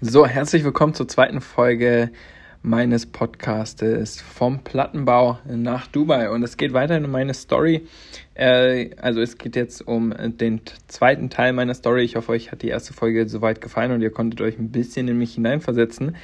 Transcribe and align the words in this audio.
So, 0.00 0.28
herzlich 0.28 0.62
willkommen 0.62 0.94
zur 0.94 1.08
zweiten 1.08 1.40
Folge 1.40 2.12
meines 2.62 3.04
Podcastes 3.04 4.20
vom 4.20 4.62
Plattenbau 4.62 5.40
nach 5.44 5.88
Dubai. 5.88 6.30
Und 6.30 6.44
es 6.44 6.56
geht 6.56 6.72
weiter 6.72 6.96
in 6.96 7.10
meine 7.10 7.34
Story. 7.34 7.84
Äh, 8.34 8.90
also 8.98 9.20
es 9.20 9.38
geht 9.38 9.56
jetzt 9.56 9.84
um 9.88 10.14
den 10.16 10.60
zweiten 10.86 11.30
Teil 11.30 11.52
meiner 11.52 11.74
Story. 11.74 12.02
Ich 12.02 12.14
hoffe, 12.14 12.30
euch 12.30 12.52
hat 12.52 12.62
die 12.62 12.68
erste 12.68 12.92
Folge 12.92 13.28
soweit 13.28 13.60
gefallen 13.60 13.90
und 13.90 14.00
ihr 14.00 14.12
konntet 14.12 14.40
euch 14.40 14.56
ein 14.56 14.70
bisschen 14.70 15.08
in 15.08 15.18
mich 15.18 15.34
hineinversetzen. 15.34 16.14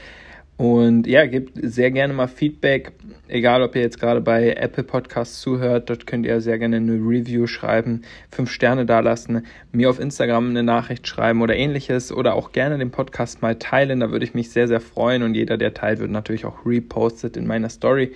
Und 0.56 1.08
ja, 1.08 1.26
gebt 1.26 1.58
sehr 1.60 1.90
gerne 1.90 2.14
mal 2.14 2.28
Feedback, 2.28 2.92
egal 3.26 3.62
ob 3.62 3.74
ihr 3.74 3.82
jetzt 3.82 3.98
gerade 3.98 4.20
bei 4.20 4.52
Apple 4.52 4.84
Podcasts 4.84 5.40
zuhört, 5.40 5.90
dort 5.90 6.06
könnt 6.06 6.24
ihr 6.26 6.40
sehr 6.40 6.58
gerne 6.58 6.76
eine 6.76 6.92
Review 6.92 7.48
schreiben, 7.48 8.02
fünf 8.30 8.52
Sterne 8.52 8.86
dalassen, 8.86 9.46
mir 9.72 9.90
auf 9.90 9.98
Instagram 9.98 10.50
eine 10.50 10.62
Nachricht 10.62 11.08
schreiben 11.08 11.42
oder 11.42 11.56
ähnliches 11.56 12.12
oder 12.12 12.34
auch 12.34 12.52
gerne 12.52 12.78
den 12.78 12.92
Podcast 12.92 13.42
mal 13.42 13.56
teilen, 13.56 13.98
da 13.98 14.12
würde 14.12 14.24
ich 14.24 14.34
mich 14.34 14.50
sehr, 14.50 14.68
sehr 14.68 14.80
freuen 14.80 15.24
und 15.24 15.34
jeder, 15.34 15.56
der 15.56 15.74
teilt, 15.74 15.98
wird 15.98 16.12
natürlich 16.12 16.44
auch 16.44 16.64
repostet 16.64 17.36
in 17.36 17.48
meiner 17.48 17.68
Story. 17.68 18.12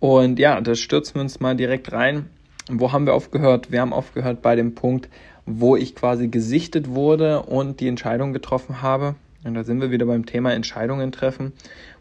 Und 0.00 0.38
ja, 0.38 0.60
da 0.62 0.74
stürzen 0.74 1.16
wir 1.16 1.22
uns 1.22 1.40
mal 1.40 1.54
direkt 1.54 1.92
rein. 1.92 2.30
Wo 2.70 2.92
haben 2.92 3.04
wir 3.04 3.12
aufgehört? 3.12 3.70
Wir 3.72 3.82
haben 3.82 3.92
aufgehört 3.92 4.40
bei 4.40 4.56
dem 4.56 4.74
Punkt, 4.74 5.10
wo 5.44 5.76
ich 5.76 5.94
quasi 5.94 6.28
gesichtet 6.28 6.88
wurde 6.88 7.42
und 7.42 7.80
die 7.80 7.88
Entscheidung 7.88 8.32
getroffen 8.32 8.80
habe, 8.80 9.16
und 9.44 9.54
da 9.54 9.64
sind 9.64 9.80
wir 9.80 9.90
wieder 9.90 10.06
beim 10.06 10.26
Thema 10.26 10.52
Entscheidungen 10.52 11.12
treffen, 11.12 11.52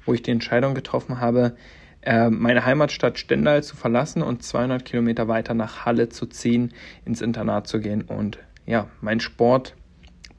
wo 0.06 0.14
ich 0.14 0.22
die 0.22 0.32
Entscheidung 0.32 0.74
getroffen 0.74 1.20
habe, 1.20 1.56
äh, 2.02 2.30
meine 2.30 2.66
Heimatstadt 2.66 3.20
Stendal 3.20 3.64
zu 3.64 3.76
verlassen 3.76 4.22
und 4.22 4.44
200 4.44 4.84
Kilometer 4.84 5.28
weiter 5.28 5.54
nach 5.54 5.86
Halle 5.86 6.10
zu 6.10 6.26
ziehen, 6.26 6.74
ins 7.06 7.22
Internat 7.22 7.68
zu 7.68 7.80
gehen 7.80 8.02
und 8.02 8.40
ja, 8.66 8.88
meinen 9.02 9.20
Sport 9.20 9.76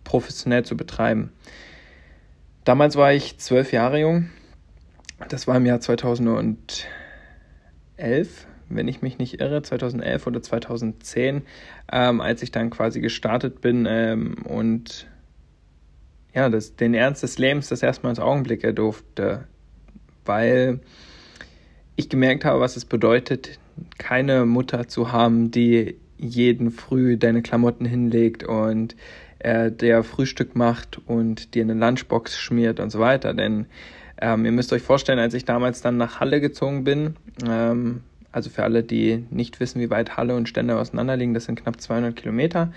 professionell 0.03 0.65
zu 0.65 0.77
betreiben. 0.77 1.33
Damals 2.65 2.97
war 2.97 3.13
ich 3.13 3.39
zwölf 3.39 3.73
Jahre 3.73 4.01
jung. 4.01 4.31
Das 5.29 5.47
war 5.47 5.57
im 5.57 5.67
Jahr 5.67 5.81
2011, 5.81 6.87
wenn 8.69 8.89
ich 8.89 9.03
mich 9.03 9.19
nicht 9.19 9.41
irre, 9.41 9.63
2011 9.63 10.27
oder 10.27 10.43
2010, 10.43 11.43
ähm, 11.93 12.21
als 12.21 12.43
ich 12.43 12.51
dann 12.51 12.71
quasi 12.71 13.01
gestartet 13.01 13.61
bin 13.61 13.87
ähm, 13.89 14.37
und 14.45 15.07
ja, 16.35 16.49
das, 16.49 16.77
den 16.77 16.95
Ernst 16.95 17.23
des 17.23 17.39
Lebens 17.39 17.69
das 17.69 17.83
erstmal 17.83 18.11
ins 18.11 18.19
Augenblick 18.19 18.75
durfte, 18.75 19.45
weil 20.25 20.81
ich 21.97 22.09
gemerkt 22.09 22.45
habe, 22.45 22.61
was 22.61 22.77
es 22.77 22.85
bedeutet, 22.85 23.59
keine 23.99 24.45
Mutter 24.45 24.89
zu 24.89 25.13
haben, 25.13 25.51
die 25.51 25.97
jeden 26.17 26.71
früh 26.71 27.17
deine 27.17 27.43
Klamotten 27.43 27.85
hinlegt 27.85 28.45
und 28.45 28.97
äh, 29.41 29.71
der 29.71 30.03
Frühstück 30.03 30.57
macht 30.57 31.01
und 31.07 31.55
dir 31.55 31.63
eine 31.63 31.75
Lunchbox 31.75 32.39
schmiert 32.39 32.81
und 32.81 32.91
so 32.91 32.99
weiter. 32.99 33.35
Denn 33.35 33.67
ähm, 34.21 34.45
ihr 34.45 34.53
müsst 34.53 34.73
euch 34.73 34.83
vorstellen, 34.83 35.19
als 35.19 35.35
ich 35.35 35.45
damals 35.45 35.83
dann 35.83 35.97
nach 35.97 36.21
Halle 36.21 36.41
gezogen 36.41 36.85
bin, 36.85 37.17
ähm, 37.47 38.03
also 38.33 38.51
für 38.51 38.65
alle, 38.65 38.83
die 38.83 39.25
nicht 39.31 39.61
wissen, 39.61 39.81
wie 39.81 39.91
weit 39.91 40.17
Halle 40.17 40.35
und 40.35 40.49
Stände 40.49 40.77
auseinanderliegen, 40.77 41.35
das 41.35 41.45
sind 41.45 41.61
knapp 41.61 41.81
200 41.81 42.17
Kilometer. 42.17 42.73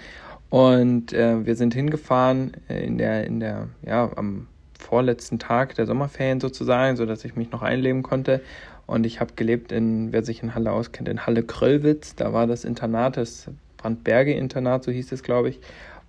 Und 0.49 1.13
äh, 1.13 1.45
wir 1.45 1.55
sind 1.55 1.73
hingefahren 1.73 2.53
äh, 2.69 2.85
in 2.85 2.97
der, 2.97 3.25
in 3.25 3.39
der, 3.39 3.67
ja, 3.85 4.09
am 4.15 4.47
vorletzten 4.79 5.39
Tag 5.39 5.75
der 5.75 5.85
Sommerferien 5.85 6.39
sozusagen, 6.39 6.95
sodass 6.95 7.25
ich 7.25 7.35
mich 7.35 7.51
noch 7.51 7.61
einleben 7.61 8.03
konnte. 8.03 8.41
Und 8.85 9.05
ich 9.05 9.19
habe 9.19 9.33
gelebt 9.35 9.71
in, 9.71 10.13
wer 10.13 10.23
sich 10.23 10.41
in 10.41 10.55
Halle 10.55 10.71
auskennt, 10.71 11.09
in 11.09 11.25
Halle 11.25 11.43
Kröllwitz. 11.43 12.15
Da 12.15 12.31
war 12.31 12.47
das 12.47 12.63
Internat, 12.63 13.17
das 13.17 13.49
Brandberge-Internat, 13.75 14.83
so 14.83 14.91
hieß 14.91 15.11
es, 15.11 15.23
glaube 15.23 15.49
ich. 15.49 15.59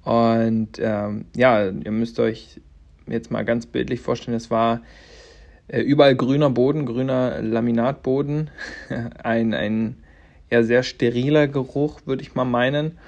Und 0.05 0.79
ähm, 0.79 1.25
ja, 1.35 1.67
ihr 1.67 1.91
müsst 1.91 2.21
euch 2.21 2.61
jetzt 3.09 3.31
mal 3.31 3.45
ganz 3.45 3.67
bildlich 3.67 4.01
vorstellen, 4.01 4.37
es 4.37 4.51
war 4.51 4.81
äh, 5.67 5.81
überall 5.81 6.15
grüner 6.15 6.51
Boden, 6.51 6.87
grüner 6.87 7.43
Laminatboden, 7.43 8.51
ein, 9.23 9.55
ein 9.55 9.97
ja, 10.51 10.63
sehr 10.63 10.83
steriler 10.83 11.49
Geruch, 11.49 12.01
würde 12.07 12.23
ich 12.23 12.35
mal 12.35 12.45
meinen. 12.45 12.99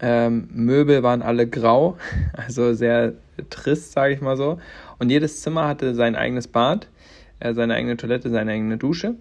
Ähm, 0.00 0.48
Möbel 0.52 1.02
waren 1.02 1.22
alle 1.22 1.46
grau, 1.48 1.96
also 2.32 2.74
sehr 2.74 3.14
trist, 3.50 3.92
sage 3.92 4.14
ich 4.14 4.20
mal 4.20 4.36
so. 4.36 4.58
Und 4.98 5.10
jedes 5.10 5.42
Zimmer 5.42 5.68
hatte 5.68 5.94
sein 5.94 6.16
eigenes 6.16 6.48
Bad, 6.48 6.88
äh, 7.40 7.54
seine 7.54 7.74
eigene 7.74 7.96
Toilette, 7.96 8.30
seine 8.30 8.52
eigene 8.52 8.76
Dusche. 8.76 9.14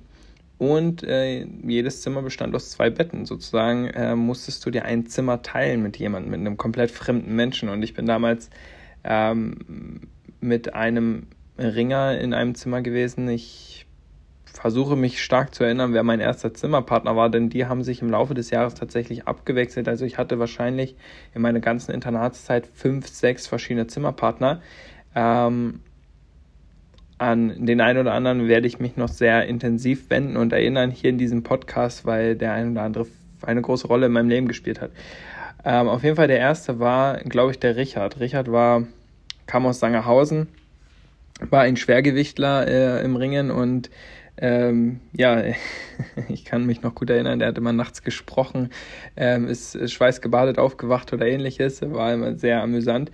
Und 0.57 1.03
äh, 1.03 1.45
jedes 1.63 2.01
Zimmer 2.01 2.21
bestand 2.21 2.55
aus 2.55 2.71
zwei 2.71 2.89
Betten. 2.89 3.25
Sozusagen 3.25 3.87
äh, 3.87 4.15
musstest 4.15 4.65
du 4.65 4.71
dir 4.71 4.85
ein 4.85 5.05
Zimmer 5.05 5.41
teilen 5.41 5.83
mit 5.83 5.97
jemandem, 5.97 6.31
mit 6.31 6.39
einem 6.39 6.57
komplett 6.57 6.91
fremden 6.91 7.35
Menschen. 7.35 7.67
Und 7.67 7.83
ich 7.83 7.93
bin 7.93 8.05
damals 8.05 8.49
ähm, 9.03 10.01
mit 10.39 10.73
einem 10.73 11.27
Ringer 11.57 12.17
in 12.19 12.33
einem 12.33 12.55
Zimmer 12.55 12.81
gewesen. 12.81 13.27
Ich 13.27 13.84
versuche 14.57 14.95
mich 14.95 15.21
stark 15.21 15.53
zu 15.53 15.63
erinnern, 15.63 15.93
wer 15.93 16.03
mein 16.03 16.19
erster 16.19 16.53
Zimmerpartner 16.53 17.15
war, 17.15 17.29
denn 17.29 17.49
die 17.49 17.65
haben 17.65 17.83
sich 17.83 18.01
im 18.01 18.09
Laufe 18.09 18.33
des 18.33 18.49
Jahres 18.49 18.73
tatsächlich 18.73 19.27
abgewechselt. 19.27 19.87
Also 19.87 20.05
ich 20.05 20.17
hatte 20.17 20.39
wahrscheinlich 20.39 20.95
in 21.33 21.41
meiner 21.41 21.59
ganzen 21.59 21.91
Internatszeit 21.91 22.67
fünf, 22.73 23.07
sechs 23.07 23.47
verschiedene 23.47 23.87
Zimmerpartner. 23.87 24.61
Ähm, 25.13 25.81
an 27.17 27.65
den 27.65 27.81
einen 27.81 27.99
oder 27.99 28.13
anderen 28.13 28.47
werde 28.47 28.67
ich 28.67 28.79
mich 28.79 28.97
noch 28.97 29.07
sehr 29.07 29.45
intensiv 29.45 30.09
wenden 30.09 30.37
und 30.37 30.51
erinnern 30.51 30.91
hier 30.91 31.09
in 31.09 31.17
diesem 31.17 31.43
Podcast, 31.43 32.05
weil 32.05 32.35
der 32.35 32.53
ein 32.53 32.71
oder 32.71 32.81
andere 32.81 33.07
eine 33.41 33.61
große 33.61 33.87
Rolle 33.87 34.07
in 34.07 34.11
meinem 34.11 34.29
Leben 34.29 34.47
gespielt 34.47 34.81
hat. 34.81 34.91
Ähm, 35.63 35.87
auf 35.87 36.03
jeden 36.03 36.15
Fall 36.15 36.27
der 36.27 36.39
erste 36.39 36.79
war, 36.79 37.17
glaube 37.19 37.51
ich, 37.51 37.59
der 37.59 37.75
Richard. 37.75 38.19
Richard 38.19 38.51
war, 38.51 38.83
kam 39.47 39.65
aus 39.65 39.79
Sangerhausen, 39.79 40.47
war 41.39 41.61
ein 41.61 41.77
Schwergewichtler 41.77 42.67
äh, 42.67 43.03
im 43.03 43.15
Ringen 43.15 43.51
und 43.51 43.89
ähm, 44.37 44.99
ja, 45.13 45.43
ich 46.29 46.45
kann 46.45 46.65
mich 46.65 46.81
noch 46.81 46.95
gut 46.95 47.09
erinnern, 47.09 47.39
der 47.39 47.49
hat 47.49 47.57
immer 47.57 47.73
nachts 47.73 48.03
gesprochen, 48.03 48.69
ähm, 49.15 49.47
ist, 49.47 49.91
schweißgebadet 49.91 50.59
aufgewacht 50.59 51.13
oder 51.13 51.27
ähnliches, 51.27 51.81
war 51.81 52.13
immer 52.13 52.35
sehr 52.35 52.61
amüsant. 52.61 53.11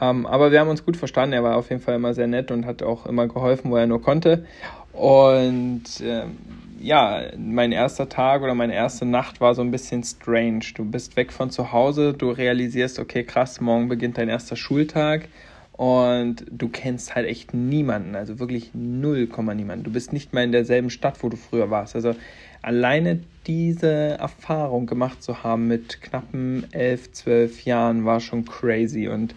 Ähm, 0.00 0.26
aber 0.26 0.50
wir 0.50 0.60
haben 0.60 0.68
uns 0.68 0.84
gut 0.84 0.96
verstanden, 0.96 1.34
er 1.34 1.42
war 1.42 1.56
auf 1.56 1.70
jeden 1.70 1.82
Fall 1.82 1.96
immer 1.96 2.14
sehr 2.14 2.26
nett 2.26 2.50
und 2.50 2.64
hat 2.66 2.82
auch 2.82 3.06
immer 3.06 3.28
geholfen, 3.28 3.70
wo 3.70 3.76
er 3.76 3.86
nur 3.86 4.02
konnte. 4.02 4.46
Und 4.92 5.84
ähm, 6.02 6.38
ja, 6.80 7.24
mein 7.36 7.72
erster 7.72 8.08
Tag 8.08 8.42
oder 8.42 8.54
meine 8.54 8.74
erste 8.74 9.04
Nacht 9.04 9.40
war 9.40 9.54
so 9.54 9.60
ein 9.62 9.70
bisschen 9.70 10.02
strange. 10.02 10.64
Du 10.74 10.84
bist 10.84 11.16
weg 11.16 11.32
von 11.32 11.50
zu 11.50 11.72
Hause, 11.72 12.14
du 12.14 12.30
realisierst, 12.30 12.98
okay, 12.98 13.22
krass, 13.22 13.60
morgen 13.60 13.88
beginnt 13.88 14.16
dein 14.16 14.30
erster 14.30 14.56
Schultag 14.56 15.28
und 15.80 16.44
du 16.50 16.68
kennst 16.68 17.14
halt 17.14 17.26
echt 17.26 17.54
niemanden, 17.54 18.14
also 18.14 18.38
wirklich 18.38 18.72
null 18.74 19.26
Komma 19.28 19.54
niemanden. 19.54 19.82
Du 19.82 19.90
bist 19.90 20.12
nicht 20.12 20.34
mal 20.34 20.44
in 20.44 20.52
derselben 20.52 20.90
Stadt, 20.90 21.22
wo 21.22 21.30
du 21.30 21.38
früher 21.38 21.70
warst. 21.70 21.94
Also 21.94 22.14
alleine 22.60 23.20
diese 23.46 23.90
Erfahrung 24.18 24.84
gemacht 24.84 25.22
zu 25.22 25.42
haben 25.42 25.68
mit 25.68 26.02
knappen 26.02 26.70
elf, 26.72 27.12
zwölf 27.12 27.64
Jahren 27.64 28.04
war 28.04 28.20
schon 28.20 28.44
crazy. 28.44 29.08
Und 29.08 29.34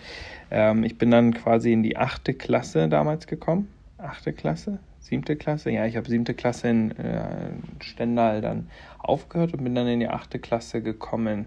ähm, 0.51 0.83
ich 0.83 0.97
bin 0.97 1.11
dann 1.11 1.33
quasi 1.33 1.71
in 1.71 1.81
die 1.81 1.95
achte 1.95 2.33
Klasse 2.33 2.89
damals 2.89 3.25
gekommen. 3.25 3.69
Achte 3.97 4.33
Klasse? 4.33 4.79
Siebte 4.99 5.37
Klasse? 5.37 5.71
Ja, 5.71 5.85
ich 5.85 5.95
habe 5.95 6.09
siebte 6.09 6.33
Klasse 6.33 6.67
in 6.67 6.91
äh, 6.97 7.51
Stendal 7.79 8.41
dann 8.41 8.67
aufgehört 8.97 9.53
und 9.53 9.63
bin 9.63 9.75
dann 9.75 9.87
in 9.87 10.01
die 10.01 10.09
achte 10.09 10.39
Klasse 10.39 10.81
gekommen. 10.81 11.45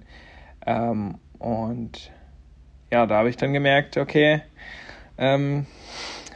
Ähm, 0.65 1.17
und 1.39 2.11
ja, 2.91 3.05
da 3.05 3.17
habe 3.19 3.29
ich 3.29 3.37
dann 3.37 3.53
gemerkt, 3.53 3.99
okay, 3.99 4.41
ähm, 5.19 5.67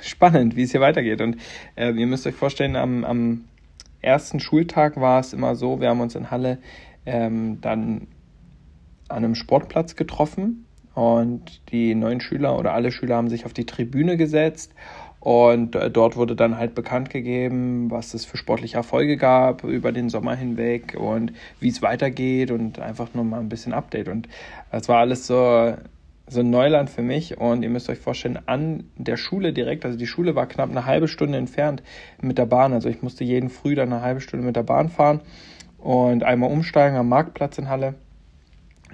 spannend, 0.00 0.56
wie 0.56 0.62
es 0.62 0.72
hier 0.72 0.80
weitergeht. 0.80 1.20
Und 1.20 1.36
äh, 1.76 1.92
ihr 1.92 2.06
müsst 2.06 2.26
euch 2.26 2.34
vorstellen, 2.34 2.76
am, 2.76 3.04
am 3.04 3.44
ersten 4.00 4.40
Schultag 4.40 5.00
war 5.00 5.20
es 5.20 5.32
immer 5.32 5.54
so, 5.54 5.80
wir 5.80 5.88
haben 5.88 6.00
uns 6.00 6.14
in 6.14 6.30
Halle 6.30 6.58
ähm, 7.06 7.60
dann 7.60 8.06
an 9.08 9.24
einem 9.24 9.34
Sportplatz 9.34 9.96
getroffen 9.96 10.66
und 10.94 11.60
die 11.70 11.94
neuen 11.94 12.20
Schüler 12.20 12.58
oder 12.58 12.72
alle 12.72 12.92
Schüler 12.92 13.16
haben 13.16 13.28
sich 13.28 13.44
auf 13.44 13.52
die 13.52 13.66
Tribüne 13.66 14.16
gesetzt 14.16 14.72
und 15.20 15.74
äh, 15.74 15.90
dort 15.90 16.16
wurde 16.16 16.34
dann 16.34 16.56
halt 16.56 16.74
bekannt 16.74 17.10
gegeben, 17.10 17.90
was 17.90 18.14
es 18.14 18.24
für 18.24 18.38
sportliche 18.38 18.78
Erfolge 18.78 19.18
gab 19.18 19.64
über 19.64 19.92
den 19.92 20.08
Sommer 20.08 20.34
hinweg 20.34 20.96
und 20.98 21.32
wie 21.60 21.68
es 21.68 21.82
weitergeht 21.82 22.50
und 22.50 22.78
einfach 22.78 23.12
nur 23.12 23.24
mal 23.24 23.38
ein 23.38 23.50
bisschen 23.50 23.74
Update. 23.74 24.08
Und 24.08 24.28
es 24.70 24.88
war 24.88 25.00
alles 25.00 25.26
so 25.26 25.74
so 26.30 26.42
Neuland 26.42 26.88
für 26.88 27.02
mich 27.02 27.38
und 27.38 27.62
ihr 27.62 27.68
müsst 27.68 27.90
euch 27.90 27.98
vorstellen, 27.98 28.38
an 28.46 28.84
der 28.96 29.16
Schule 29.16 29.52
direkt, 29.52 29.84
also 29.84 29.98
die 29.98 30.06
Schule 30.06 30.34
war 30.34 30.46
knapp 30.46 30.70
eine 30.70 30.86
halbe 30.86 31.08
Stunde 31.08 31.38
entfernt 31.38 31.82
mit 32.20 32.38
der 32.38 32.46
Bahn, 32.46 32.72
also 32.72 32.88
ich 32.88 33.02
musste 33.02 33.24
jeden 33.24 33.50
Früh 33.50 33.74
dann 33.74 33.92
eine 33.92 34.02
halbe 34.02 34.20
Stunde 34.20 34.46
mit 34.46 34.56
der 34.56 34.62
Bahn 34.62 34.88
fahren 34.88 35.20
und 35.78 36.22
einmal 36.22 36.50
umsteigen 36.50 36.96
am 36.96 37.08
Marktplatz 37.08 37.58
in 37.58 37.68
Halle, 37.68 37.94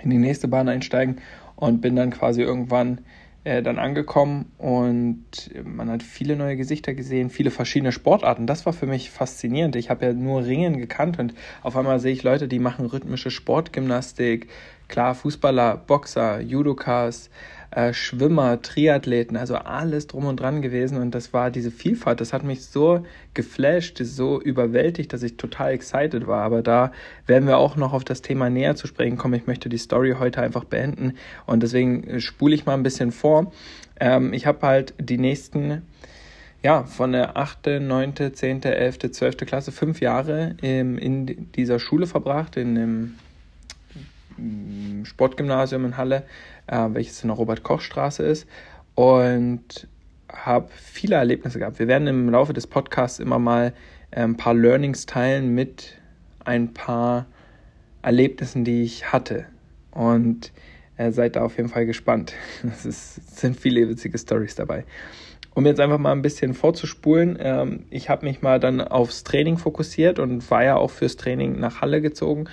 in 0.03 0.11
die 0.11 0.19
nächste 0.19 0.49
Bahn 0.49 0.69
einsteigen 0.69 1.21
und 1.57 1.81
bin 1.81 1.95
dann 1.95 2.11
quasi 2.11 2.41
irgendwann 2.41 3.01
äh, 3.47 3.63
dann 3.63 3.79
angekommen 3.79 4.51
und 4.59 5.25
man 5.63 5.89
hat 5.89 6.03
viele 6.03 6.35
neue 6.35 6.57
Gesichter 6.57 6.95
gesehen, 6.95 7.31
viele 7.31 7.53
verschiedene 7.53 7.93
Sportarten. 7.93 8.49
Das 8.49 8.67
war 8.67 8.73
für 8.73 8.87
mich 8.87 9.11
faszinierend. 9.11 9.77
Ich 9.77 9.89
habe 9.89 10.07
ja 10.07 10.13
nur 10.13 10.45
Ringen 10.45 10.79
gekannt 10.79 11.21
und 11.21 11.33
auf 11.63 11.77
einmal 11.77 12.01
sehe 12.01 12.13
ich 12.13 12.25
Leute, 12.25 12.49
die 12.49 12.59
machen 12.59 12.87
rhythmische 12.87 13.31
Sportgymnastik, 13.31 14.49
klar 14.89 15.15
Fußballer, 15.15 15.77
Boxer, 15.77 16.41
Judokas, 16.41 17.31
äh, 17.71 17.93
Schwimmer, 17.93 18.63
Triathleten, 18.63 19.37
also 19.37 19.57
alles 19.57 20.07
drum 20.07 20.27
und 20.27 20.41
dran 20.41 20.63
gewesen. 20.63 20.99
Und 20.99 21.15
das 21.15 21.33
war 21.33 21.51
diese 21.51 21.71
Vielfalt, 21.71 22.21
das 22.21 22.33
hat 22.33 22.43
mich 22.43 22.65
so 22.65 23.05
geflasht, 23.35 23.99
so 23.99 24.41
überwältigt, 24.41 25.13
dass 25.13 25.23
ich 25.23 25.37
total 25.37 25.73
excited 25.73 26.27
war. 26.27 26.43
Aber 26.43 26.63
da 26.63 26.93
werden 27.27 27.47
wir 27.47 27.59
auch 27.59 27.77
noch 27.77 27.93
auf 27.93 28.05
das 28.05 28.23
Thema 28.23 28.49
näher 28.51 28.77
zu 28.77 28.87
sprechen 28.87 29.17
kommen. 29.17 29.35
Ich 29.35 29.47
möchte 29.47 29.69
die 29.69 29.79
Story 29.79 30.15
heute 30.19 30.41
einfach 30.41 30.65
beenden 30.65 31.15
und 31.47 31.63
deswegen 31.63 32.05
äh, 32.05 32.21
spule 32.21 32.55
ich 32.55 32.67
mal 32.67 32.75
ein 32.75 32.83
bisschen 32.83 33.13
vor. 33.13 33.53
Ähm, 34.01 34.33
ich 34.33 34.47
habe 34.47 34.67
halt 34.67 34.95
die 34.99 35.19
nächsten 35.19 35.83
ja, 36.63 36.85
von 36.85 37.13
der 37.13 37.37
8., 37.37 37.81
9., 37.81 38.15
10., 38.33 38.63
11., 38.63 39.13
12. 39.13 39.37
Klasse 39.39 39.71
fünf 39.71 40.01
Jahre 40.01 40.57
in, 40.63 40.99
in 40.99 41.53
dieser 41.53 41.79
Schule 41.79 42.07
verbracht, 42.07 42.57
in 42.57 42.75
dem 42.75 43.15
Sportgymnasium 45.05 45.85
in 45.85 45.97
Halle, 45.97 46.25
äh, 46.67 46.89
welches 46.91 47.23
in 47.23 47.29
der 47.29 47.37
Robert-Koch-Straße 47.37 48.23
ist. 48.23 48.47
Und 48.95 49.89
habe 50.33 50.69
viele 50.75 51.17
Erlebnisse 51.17 51.59
gehabt. 51.59 51.79
Wir 51.79 51.89
werden 51.89 52.09
im 52.09 52.29
Laufe 52.29 52.53
des 52.53 52.67
Podcasts 52.67 53.19
immer 53.19 53.39
mal 53.39 53.73
äh, 54.11 54.23
ein 54.23 54.37
paar 54.37 54.55
Learnings 54.55 55.07
teilen 55.07 55.55
mit 55.55 55.99
ein 56.45 56.73
paar 56.73 57.27
Erlebnissen, 58.03 58.65
die 58.65 58.83
ich 58.83 59.13
hatte. 59.13 59.47
Und 59.91 60.53
äh, 60.97 61.11
seid 61.11 61.37
da 61.37 61.43
auf 61.43 61.57
jeden 61.57 61.69
Fall 61.69 61.87
gespannt. 61.87 62.35
Es, 62.63 63.17
sind 63.17 63.59
viele 63.59 63.89
witzige 63.89 64.19
Stories 64.19 64.55
dabei. 64.55 64.85
Um 65.55 65.65
jetzt 65.65 65.81
einfach 65.81 65.99
mal 65.99 66.13
ein 66.13 66.23
bisschen 66.23 66.53
vorzuspulen, 66.53 67.39
ähm, 67.41 67.85
ich 67.91 68.11
habe 68.11 68.27
mich 68.27 68.43
mal 68.43 68.61
dann 68.61 68.81
aufs 68.81 69.25
Training 69.25 69.57
fokussiert 69.57 70.19
und 70.19 70.51
war 70.51 70.65
ja 70.65 70.77
auch 70.77 70.91
fürs 70.91 71.17
Training 71.17 71.59
nach 71.59 71.81
Halle 71.81 72.03
gezogen 72.03 72.47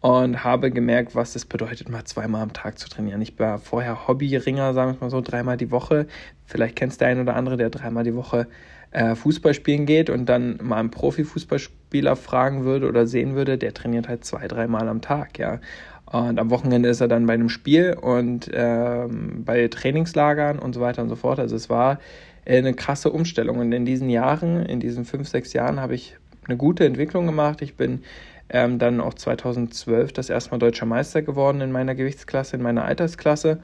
und 0.00 0.44
habe 0.44 0.70
gemerkt, 0.70 1.14
was 1.14 1.36
es 1.36 1.44
bedeutet, 1.44 1.88
mal 1.88 2.04
zweimal 2.04 2.42
am 2.42 2.52
Tag 2.52 2.78
zu 2.78 2.88
trainieren. 2.88 3.20
Ich 3.20 3.38
war 3.38 3.58
vorher 3.58 4.08
Hobbyringer, 4.08 4.72
sagen 4.72 4.92
wir 4.92 5.00
mal 5.00 5.10
so, 5.10 5.20
dreimal 5.20 5.56
die 5.56 5.70
Woche. 5.70 6.06
Vielleicht 6.46 6.76
kennst 6.76 7.00
du 7.00 7.06
einen 7.06 7.20
oder 7.20 7.36
andere, 7.36 7.56
der 7.56 7.70
dreimal 7.70 8.04
die 8.04 8.14
Woche 8.14 8.46
äh, 8.92 9.14
Fußball 9.14 9.54
spielen 9.54 9.86
geht 9.86 10.10
und 10.10 10.26
dann 10.26 10.58
mal 10.62 10.78
einen 10.78 10.90
Profifußballspieler 10.90 12.16
fragen 12.16 12.64
würde 12.64 12.88
oder 12.88 13.06
sehen 13.06 13.34
würde, 13.34 13.58
der 13.58 13.74
trainiert 13.74 14.08
halt 14.08 14.24
zwei, 14.24 14.48
dreimal 14.48 14.88
am 14.88 15.00
Tag, 15.00 15.38
ja. 15.38 15.60
Und 16.06 16.40
am 16.40 16.50
Wochenende 16.50 16.88
ist 16.88 17.00
er 17.00 17.06
dann 17.06 17.26
bei 17.26 17.34
einem 17.34 17.48
Spiel 17.48 17.94
und 17.94 18.50
ähm, 18.52 19.44
bei 19.44 19.68
Trainingslagern 19.68 20.58
und 20.58 20.74
so 20.74 20.80
weiter 20.80 21.02
und 21.02 21.08
so 21.08 21.14
fort. 21.14 21.38
Also 21.38 21.54
es 21.54 21.70
war 21.70 22.00
eine 22.44 22.74
krasse 22.74 23.10
Umstellung. 23.10 23.58
Und 23.58 23.70
in 23.70 23.84
diesen 23.84 24.10
Jahren, 24.10 24.64
in 24.66 24.80
diesen 24.80 25.04
fünf, 25.04 25.28
sechs 25.28 25.52
Jahren, 25.52 25.78
habe 25.80 25.94
ich 25.94 26.16
eine 26.46 26.56
gute 26.56 26.84
Entwicklung 26.84 27.26
gemacht. 27.26 27.62
Ich 27.62 27.76
bin 27.76 28.02
ähm, 28.50 28.78
dann 28.78 29.00
auch 29.00 29.14
2012 29.14 30.12
das 30.12 30.28
erste 30.28 30.50
Mal 30.50 30.58
deutscher 30.58 30.86
Meister 30.86 31.22
geworden 31.22 31.60
in 31.60 31.72
meiner 31.72 31.94
Gewichtsklasse, 31.94 32.56
in 32.56 32.62
meiner 32.62 32.84
Altersklasse. 32.84 33.60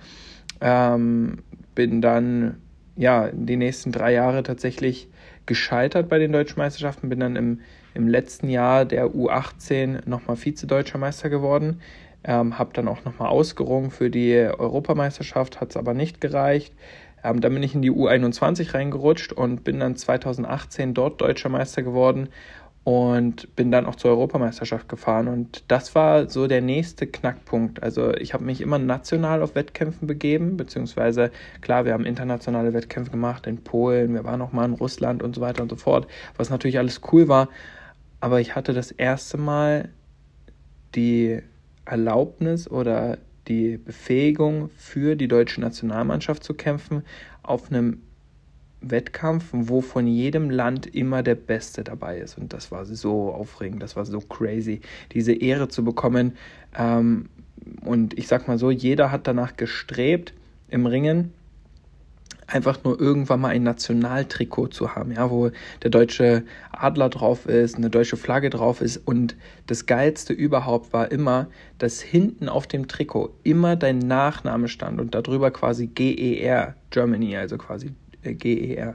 Ähm, 0.60 1.42
bin 1.74 2.00
dann 2.00 2.62
ja 2.96 3.28
die 3.32 3.56
nächsten 3.56 3.92
drei 3.92 4.12
Jahre 4.12 4.42
tatsächlich 4.42 5.08
gescheitert 5.44 6.08
bei 6.08 6.18
den 6.18 6.32
deutschen 6.32 6.58
Meisterschaften, 6.58 7.08
bin 7.08 7.20
dann 7.20 7.36
im, 7.36 7.60
im 7.94 8.08
letzten 8.08 8.48
Jahr 8.48 8.84
der 8.84 9.08
U18 9.08 10.08
nochmal 10.08 10.36
Vize-Deutscher 10.36 10.98
Meister 10.98 11.30
geworden. 11.30 11.80
Ähm, 12.24 12.58
habe 12.58 12.70
dann 12.72 12.88
auch 12.88 13.04
nochmal 13.04 13.28
ausgerungen 13.28 13.90
für 13.90 14.10
die 14.10 14.34
Europameisterschaft, 14.34 15.60
hat 15.60 15.70
es 15.70 15.76
aber 15.76 15.94
nicht 15.94 16.20
gereicht. 16.20 16.74
Ähm, 17.22 17.40
dann 17.40 17.54
bin 17.54 17.62
ich 17.62 17.74
in 17.74 17.82
die 17.82 17.92
U21 17.92 18.74
reingerutscht 18.74 19.32
und 19.32 19.62
bin 19.62 19.80
dann 19.80 19.96
2018 19.96 20.94
dort 20.94 21.20
deutscher 21.20 21.48
Meister 21.48 21.82
geworden 21.82 22.28
und 22.86 23.56
bin 23.56 23.72
dann 23.72 23.84
auch 23.84 23.96
zur 23.96 24.12
Europameisterschaft 24.12 24.88
gefahren. 24.88 25.26
Und 25.26 25.64
das 25.66 25.96
war 25.96 26.30
so 26.30 26.46
der 26.46 26.60
nächste 26.60 27.08
Knackpunkt. 27.08 27.82
Also 27.82 28.14
ich 28.14 28.32
habe 28.32 28.44
mich 28.44 28.60
immer 28.60 28.78
national 28.78 29.42
auf 29.42 29.56
Wettkämpfen 29.56 30.06
begeben, 30.06 30.56
beziehungsweise 30.56 31.32
klar, 31.62 31.84
wir 31.84 31.94
haben 31.94 32.06
internationale 32.06 32.74
Wettkämpfe 32.74 33.10
gemacht 33.10 33.48
in 33.48 33.64
Polen, 33.64 34.14
wir 34.14 34.22
waren 34.22 34.40
auch 34.40 34.52
mal 34.52 34.66
in 34.66 34.74
Russland 34.74 35.24
und 35.24 35.34
so 35.34 35.40
weiter 35.40 35.64
und 35.64 35.68
so 35.68 35.74
fort, 35.74 36.06
was 36.36 36.48
natürlich 36.48 36.78
alles 36.78 37.00
cool 37.10 37.26
war. 37.26 37.48
Aber 38.20 38.40
ich 38.40 38.54
hatte 38.54 38.72
das 38.72 38.92
erste 38.92 39.36
Mal 39.36 39.88
die 40.94 41.40
Erlaubnis 41.86 42.70
oder 42.70 43.18
die 43.48 43.78
Befähigung 43.78 44.70
für 44.76 45.16
die 45.16 45.26
deutsche 45.26 45.60
Nationalmannschaft 45.60 46.44
zu 46.44 46.54
kämpfen 46.54 47.02
auf 47.42 47.68
einem 47.68 48.02
Wettkampf, 48.90 49.46
wo 49.52 49.80
von 49.80 50.06
jedem 50.06 50.50
Land 50.50 50.86
immer 50.86 51.22
der 51.22 51.34
Beste 51.34 51.84
dabei 51.84 52.18
ist. 52.18 52.38
Und 52.38 52.52
das 52.52 52.70
war 52.70 52.84
so 52.84 53.32
aufregend, 53.32 53.82
das 53.82 53.96
war 53.96 54.04
so 54.04 54.20
crazy, 54.20 54.80
diese 55.12 55.32
Ehre 55.32 55.68
zu 55.68 55.84
bekommen. 55.84 56.36
Ähm, 56.76 57.28
und 57.84 58.18
ich 58.18 58.28
sag 58.28 58.48
mal 58.48 58.58
so, 58.58 58.70
jeder 58.70 59.10
hat 59.10 59.26
danach 59.26 59.56
gestrebt, 59.56 60.32
im 60.68 60.86
Ringen 60.86 61.32
einfach 62.46 62.82
nur 62.84 63.00
irgendwann 63.00 63.40
mal 63.40 63.48
ein 63.48 63.62
Nationaltrikot 63.62 64.68
zu 64.68 64.94
haben, 64.94 65.12
ja, 65.12 65.30
wo 65.30 65.50
der 65.82 65.90
deutsche 65.90 66.44
Adler 66.72 67.08
drauf 67.08 67.46
ist, 67.46 67.76
eine 67.76 67.90
deutsche 67.90 68.16
Flagge 68.16 68.50
drauf 68.50 68.80
ist 68.80 68.98
und 68.98 69.34
das 69.66 69.86
geilste 69.86 70.32
überhaupt 70.32 70.92
war 70.92 71.10
immer, 71.10 71.48
dass 71.78 72.00
hinten 72.00 72.48
auf 72.48 72.66
dem 72.66 72.88
Trikot 72.88 73.34
immer 73.42 73.76
dein 73.76 73.98
Nachname 73.98 74.68
stand 74.68 75.00
und 75.00 75.14
darüber 75.14 75.50
quasi 75.50 75.86
GER 75.88 76.74
Germany, 76.90 77.36
also 77.36 77.58
quasi 77.58 77.92
GER, 78.34 78.94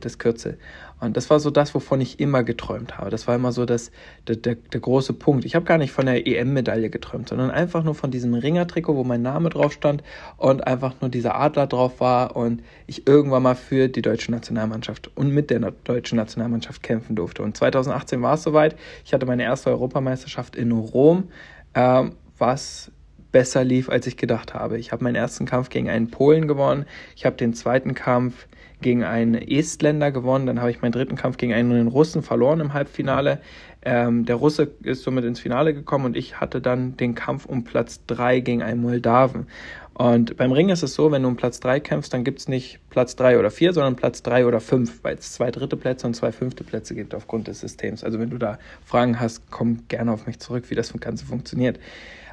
das 0.00 0.18
Kürzel. 0.18 0.58
Und 1.00 1.16
das 1.16 1.30
war 1.30 1.40
so 1.40 1.50
das, 1.50 1.74
wovon 1.74 2.00
ich 2.00 2.20
immer 2.20 2.44
geträumt 2.44 2.98
habe. 2.98 3.10
Das 3.10 3.26
war 3.26 3.34
immer 3.34 3.52
so 3.52 3.64
das, 3.64 3.90
der, 4.28 4.36
der, 4.36 4.56
der 4.56 4.80
große 4.80 5.14
Punkt. 5.14 5.44
Ich 5.44 5.54
habe 5.54 5.64
gar 5.64 5.78
nicht 5.78 5.92
von 5.92 6.06
der 6.06 6.26
EM-Medaille 6.26 6.90
geträumt, 6.90 7.30
sondern 7.30 7.50
einfach 7.50 7.82
nur 7.82 7.94
von 7.94 8.10
diesem 8.10 8.34
Ringertrikot, 8.34 8.96
wo 8.96 9.04
mein 9.04 9.22
Name 9.22 9.48
drauf 9.48 9.72
stand 9.72 10.02
und 10.36 10.66
einfach 10.66 10.94
nur 11.00 11.10
dieser 11.10 11.36
Adler 11.36 11.66
drauf 11.66 12.00
war 12.00 12.36
und 12.36 12.62
ich 12.86 13.06
irgendwann 13.06 13.42
mal 13.42 13.54
für 13.54 13.88
die 13.88 14.02
deutsche 14.02 14.30
Nationalmannschaft 14.30 15.10
und 15.16 15.30
mit 15.30 15.50
der 15.50 15.60
deutschen 15.84 16.16
Nationalmannschaft 16.16 16.82
kämpfen 16.82 17.16
durfte. 17.16 17.42
Und 17.42 17.56
2018 17.56 18.20
war 18.20 18.34
es 18.34 18.42
soweit. 18.42 18.76
Ich 19.04 19.14
hatte 19.14 19.24
meine 19.24 19.44
erste 19.44 19.70
Europameisterschaft 19.70 20.54
in 20.54 20.72
Rom, 20.72 21.30
ähm, 21.74 22.12
was 22.36 22.90
besser 23.32 23.64
lief, 23.64 23.88
als 23.88 24.06
ich 24.06 24.16
gedacht 24.16 24.54
habe. 24.54 24.78
Ich 24.78 24.92
habe 24.92 25.04
meinen 25.04 25.16
ersten 25.16 25.46
Kampf 25.46 25.68
gegen 25.68 25.88
einen 25.88 26.10
Polen 26.10 26.48
gewonnen. 26.48 26.86
Ich 27.16 27.26
habe 27.26 27.36
den 27.36 27.54
zweiten 27.54 27.94
Kampf 27.94 28.46
gegen 28.80 29.04
einen 29.04 29.34
Estländer 29.34 30.10
gewonnen. 30.10 30.46
Dann 30.46 30.60
habe 30.60 30.70
ich 30.70 30.80
meinen 30.80 30.92
dritten 30.92 31.16
Kampf 31.16 31.36
gegen 31.36 31.52
einen 31.52 31.88
Russen 31.88 32.22
verloren 32.22 32.60
im 32.60 32.72
Halbfinale. 32.72 33.40
Ähm, 33.82 34.26
der 34.26 34.36
Russe 34.36 34.70
ist 34.82 35.02
somit 35.02 35.24
ins 35.24 35.40
Finale 35.40 35.72
gekommen 35.72 36.06
und 36.06 36.16
ich 36.16 36.40
hatte 36.40 36.60
dann 36.60 36.96
den 36.96 37.14
Kampf 37.14 37.46
um 37.46 37.64
Platz 37.64 38.00
3 38.06 38.40
gegen 38.40 38.62
einen 38.62 38.82
Moldawen. 38.82 39.46
Und 39.94 40.38
beim 40.38 40.52
Ring 40.52 40.70
ist 40.70 40.82
es 40.82 40.94
so, 40.94 41.12
wenn 41.12 41.22
du 41.22 41.28
um 41.28 41.36
Platz 41.36 41.60
3 41.60 41.80
kämpfst, 41.80 42.14
dann 42.14 42.24
gibt 42.24 42.38
es 42.38 42.48
nicht 42.48 42.78
Platz 42.88 43.16
3 43.16 43.38
oder 43.38 43.50
4, 43.50 43.74
sondern 43.74 43.96
Platz 43.96 44.22
3 44.22 44.46
oder 44.46 44.60
5, 44.60 45.04
weil 45.04 45.16
es 45.16 45.32
zwei 45.32 45.50
dritte 45.50 45.76
Plätze 45.76 46.06
und 46.06 46.14
zwei 46.14 46.32
fünfte 46.32 46.64
Plätze 46.64 46.94
gibt 46.94 47.14
aufgrund 47.14 47.48
des 47.48 47.60
Systems. 47.60 48.02
Also 48.02 48.18
wenn 48.18 48.30
du 48.30 48.38
da 48.38 48.58
Fragen 48.86 49.20
hast, 49.20 49.50
komm 49.50 49.86
gerne 49.88 50.12
auf 50.12 50.26
mich 50.26 50.38
zurück, 50.38 50.64
wie 50.68 50.74
das 50.74 50.92
Ganze 51.00 51.26
funktioniert. 51.26 51.78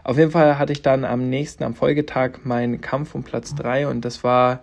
Auf 0.07 0.17
jeden 0.17 0.31
Fall 0.31 0.57
hatte 0.57 0.71
ich 0.71 0.81
dann 0.81 1.03
am 1.03 1.29
nächsten, 1.29 1.65
am 1.65 1.73
Folgetag 1.73 2.45
meinen 2.45 2.79
Kampf 2.79 3.13
um 3.13 3.23
Platz 3.23 3.55
3 3.55 3.89
und 3.89 4.05
das 4.05 4.23
war 4.23 4.61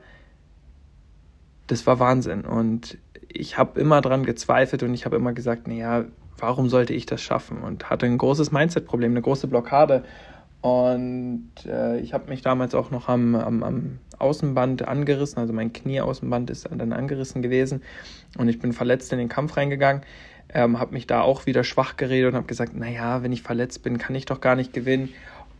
das 1.66 1.86
war 1.86 1.98
Wahnsinn. 1.98 2.46
Und 2.46 2.96
ich 3.28 3.58
habe 3.58 3.78
immer 3.78 4.00
dran 4.00 4.24
gezweifelt 4.24 4.82
und 4.82 4.94
ich 4.94 5.04
habe 5.04 5.16
immer 5.16 5.34
gesagt, 5.34 5.68
naja, 5.68 6.06
warum 6.38 6.70
sollte 6.70 6.94
ich 6.94 7.04
das 7.04 7.20
schaffen? 7.20 7.58
Und 7.58 7.90
hatte 7.90 8.06
ein 8.06 8.16
großes 8.16 8.52
Mindset-Problem, 8.52 9.10
eine 9.10 9.20
große 9.20 9.46
Blockade. 9.46 10.04
Und 10.62 11.50
äh, 11.66 11.98
ich 11.98 12.14
habe 12.14 12.30
mich 12.30 12.40
damals 12.40 12.74
auch 12.74 12.90
noch 12.90 13.10
am, 13.10 13.34
am, 13.34 13.62
am 13.62 13.98
Außenband 14.18 14.88
angerissen, 14.88 15.38
also 15.40 15.52
mein 15.52 15.74
Knieaußenband 15.74 16.48
ist 16.48 16.70
dann 16.70 16.94
angerissen 16.94 17.42
gewesen 17.42 17.82
und 18.38 18.48
ich 18.48 18.60
bin 18.60 18.72
verletzt 18.72 19.12
in 19.12 19.18
den 19.18 19.28
Kampf 19.28 19.58
reingegangen. 19.58 20.04
Ähm, 20.48 20.78
habe 20.78 20.94
mich 20.94 21.06
da 21.06 21.20
auch 21.20 21.44
wieder 21.44 21.64
schwach 21.64 21.96
geredet 21.96 22.30
und 22.30 22.36
habe 22.36 22.46
gesagt, 22.46 22.74
naja, 22.74 23.22
wenn 23.22 23.32
ich 23.32 23.42
verletzt 23.42 23.82
bin, 23.82 23.98
kann 23.98 24.14
ich 24.14 24.24
doch 24.24 24.40
gar 24.40 24.56
nicht 24.56 24.72
gewinnen. 24.72 25.10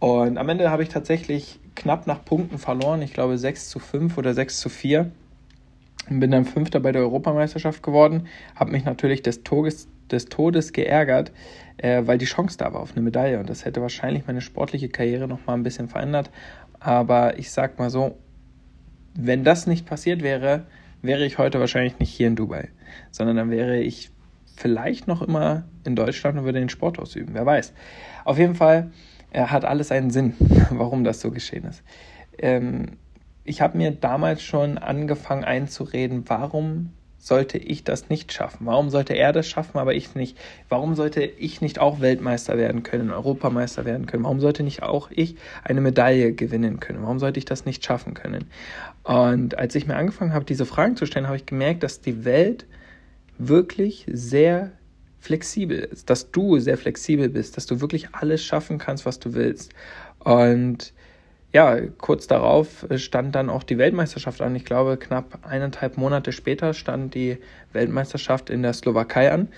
Und 0.05 0.37
am 0.37 0.51
Ende 0.51 0.71
habe 0.71 0.83
ich 0.83 0.91
tatsächlich 0.91 1.59
knapp 1.75 2.07
nach 2.07 2.23
Punkten 2.23 2.59
verloren, 2.59 3.01
ich 3.01 3.15
glaube 3.15 3.39
6 3.39 3.71
zu 3.71 3.79
5 3.79 4.19
oder 4.19 4.35
6 4.35 4.61
zu 4.61 4.69
4 4.69 5.11
bin 6.11 6.31
dann 6.31 6.45
Fünfter 6.45 6.79
bei 6.81 6.93
der 6.93 7.01
Europameisterschaft 7.01 7.83
geworden, 7.83 8.27
habe 8.55 8.73
mich 8.73 8.85
natürlich 8.85 9.23
des 9.23 9.45
Todes, 9.45 9.89
des 10.11 10.27
Todes 10.27 10.75
geärgert, 10.75 11.33
äh, 11.79 12.03
weil 12.05 12.19
die 12.19 12.27
Chance 12.27 12.59
da 12.59 12.75
war 12.75 12.83
auf 12.83 12.93
eine 12.93 13.01
Medaille 13.01 13.41
und 13.41 13.49
das 13.49 13.65
hätte 13.65 13.81
wahrscheinlich 13.81 14.27
meine 14.27 14.43
sportliche 14.43 14.91
Karriere 14.91 15.27
noch 15.27 15.47
mal 15.47 15.55
ein 15.55 15.63
bisschen 15.63 15.89
verändert. 15.89 16.31
Aber 16.81 17.39
ich 17.39 17.51
sag 17.51 17.79
mal 17.79 17.89
so, 17.89 18.19
wenn 19.15 19.43
das 19.43 19.67
nicht 19.67 19.87
passiert 19.87 20.23
wäre, 20.23 20.67
wäre 21.01 21.25
ich 21.25 21.39
heute 21.39 21.61
wahrscheinlich 21.61 21.99
nicht 21.99 22.11
hier 22.11 22.27
in 22.27 22.37
Dubai, 22.37 22.69
sondern 23.11 23.39
dann 23.39 23.51
wäre 23.51 23.81
ich 23.81 24.11
vielleicht 24.55 25.09
noch 25.09 25.23
immer 25.23 25.65
in 25.85 25.97
Deutschland 25.97 26.39
und 26.39 26.45
würde 26.45 26.59
den 26.59 26.69
Sport 26.69 26.99
ausüben. 26.99 27.31
Wer 27.33 27.47
weiß. 27.47 27.73
Auf 28.27 28.37
jeden 28.37 28.55
Fall 28.55 28.91
äh, 29.35 29.47
hat 29.47 29.65
alles 29.65 29.91
einen 29.91 30.11
Sinn, 30.11 30.35
warum 30.71 31.05
das 31.05 31.21
so 31.21 31.31
geschehen 31.31 31.65
ist. 31.65 31.83
Ähm, 32.39 32.93
ich 33.45 33.61
habe 33.61 33.77
mir 33.77 33.91
damals 33.91 34.43
schon 34.43 34.79
angefangen 34.79 35.45
einzureden, 35.45 36.25
warum 36.29 36.91
sollte 37.19 37.57
ich 37.59 37.85
das 37.85 38.11
nicht 38.11 38.33
schaffen? 38.33 38.67
Warum 38.67 38.91
sollte 38.91 39.15
er 39.15 39.33
das 39.33 39.49
schaffen, 39.49 39.79
aber 39.79 39.95
ich 39.95 40.15
nicht? 40.15 40.39
Warum 40.69 40.95
sollte 40.95 41.23
ich 41.23 41.61
nicht 41.63 41.79
auch 41.79 42.01
Weltmeister 42.01 42.59
werden 42.59 42.83
können, 42.83 43.11
Europameister 43.11 43.85
werden 43.85 44.07
können? 44.07 44.25
Warum 44.25 44.41
sollte 44.41 44.63
nicht 44.63 44.83
auch 44.83 45.11
ich 45.11 45.37
eine 45.63 45.81
Medaille 45.81 46.35
gewinnen 46.35 46.81
können? 46.81 47.03
Warum 47.03 47.19
sollte 47.19 47.39
ich 47.39 47.47
das 47.47 47.65
nicht 47.65 47.85
schaffen 47.85 48.13
können? 48.13 48.45
Und 49.05 49.59
als 49.59 49.75
ich 49.75 49.87
mir 49.87 49.97
angefangen 49.97 50.35
habe, 50.35 50.45
diese 50.45 50.67
Fragen 50.67 50.97
zu 50.97 51.07
stellen, 51.07 51.27
habe 51.27 51.37
ich 51.37 51.47
gemerkt, 51.47 51.83
dass 51.83 52.03
die 52.03 52.25
Welt 52.27 52.67
wirklich 53.39 54.07
sehr 54.11 54.73
flexibel 55.25 55.79
ist, 55.79 56.11
dass 56.11 56.31
du 56.31 56.59
sehr 56.59 56.77
flexibel 56.77 57.31
bist, 57.31 57.57
dass 57.57 57.65
du 57.65 57.81
wirklich 57.81 58.09
alles 58.13 58.45
schaffen 58.45 58.77
kannst, 58.77 59.07
was 59.07 59.19
du 59.19 59.33
willst. 59.33 59.73
Und 60.19 60.93
ja, 61.51 61.81
kurz 61.99 62.27
darauf 62.27 62.87
stand 62.97 63.35
dann 63.35 63.49
auch 63.49 63.63
die 63.63 63.79
Weltmeisterschaft 63.79 64.43
an. 64.43 64.55
Ich 64.55 64.67
glaube, 64.67 64.99
knapp 64.99 65.39
eineinhalb 65.47 65.97
Monate 65.97 66.33
später 66.33 66.75
stand 66.75 67.15
die 67.15 67.39
Weltmeisterschaft 67.73 68.51
in 68.51 68.63
der 68.63 68.75
Slowakei 68.75 69.33
an. 69.33 69.49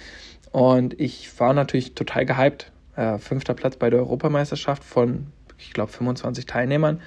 Und 0.52 1.00
ich 1.00 1.28
war 1.40 1.52
natürlich 1.52 1.94
total 1.94 2.26
gehypt. 2.26 2.70
Äh, 2.94 3.18
fünfter 3.18 3.54
Platz 3.54 3.76
bei 3.76 3.90
der 3.90 3.98
Europameisterschaft 3.98 4.84
von, 4.84 5.26
ich 5.58 5.72
glaube, 5.72 5.90
25 5.90 6.46
Teilnehmern. 6.46 7.00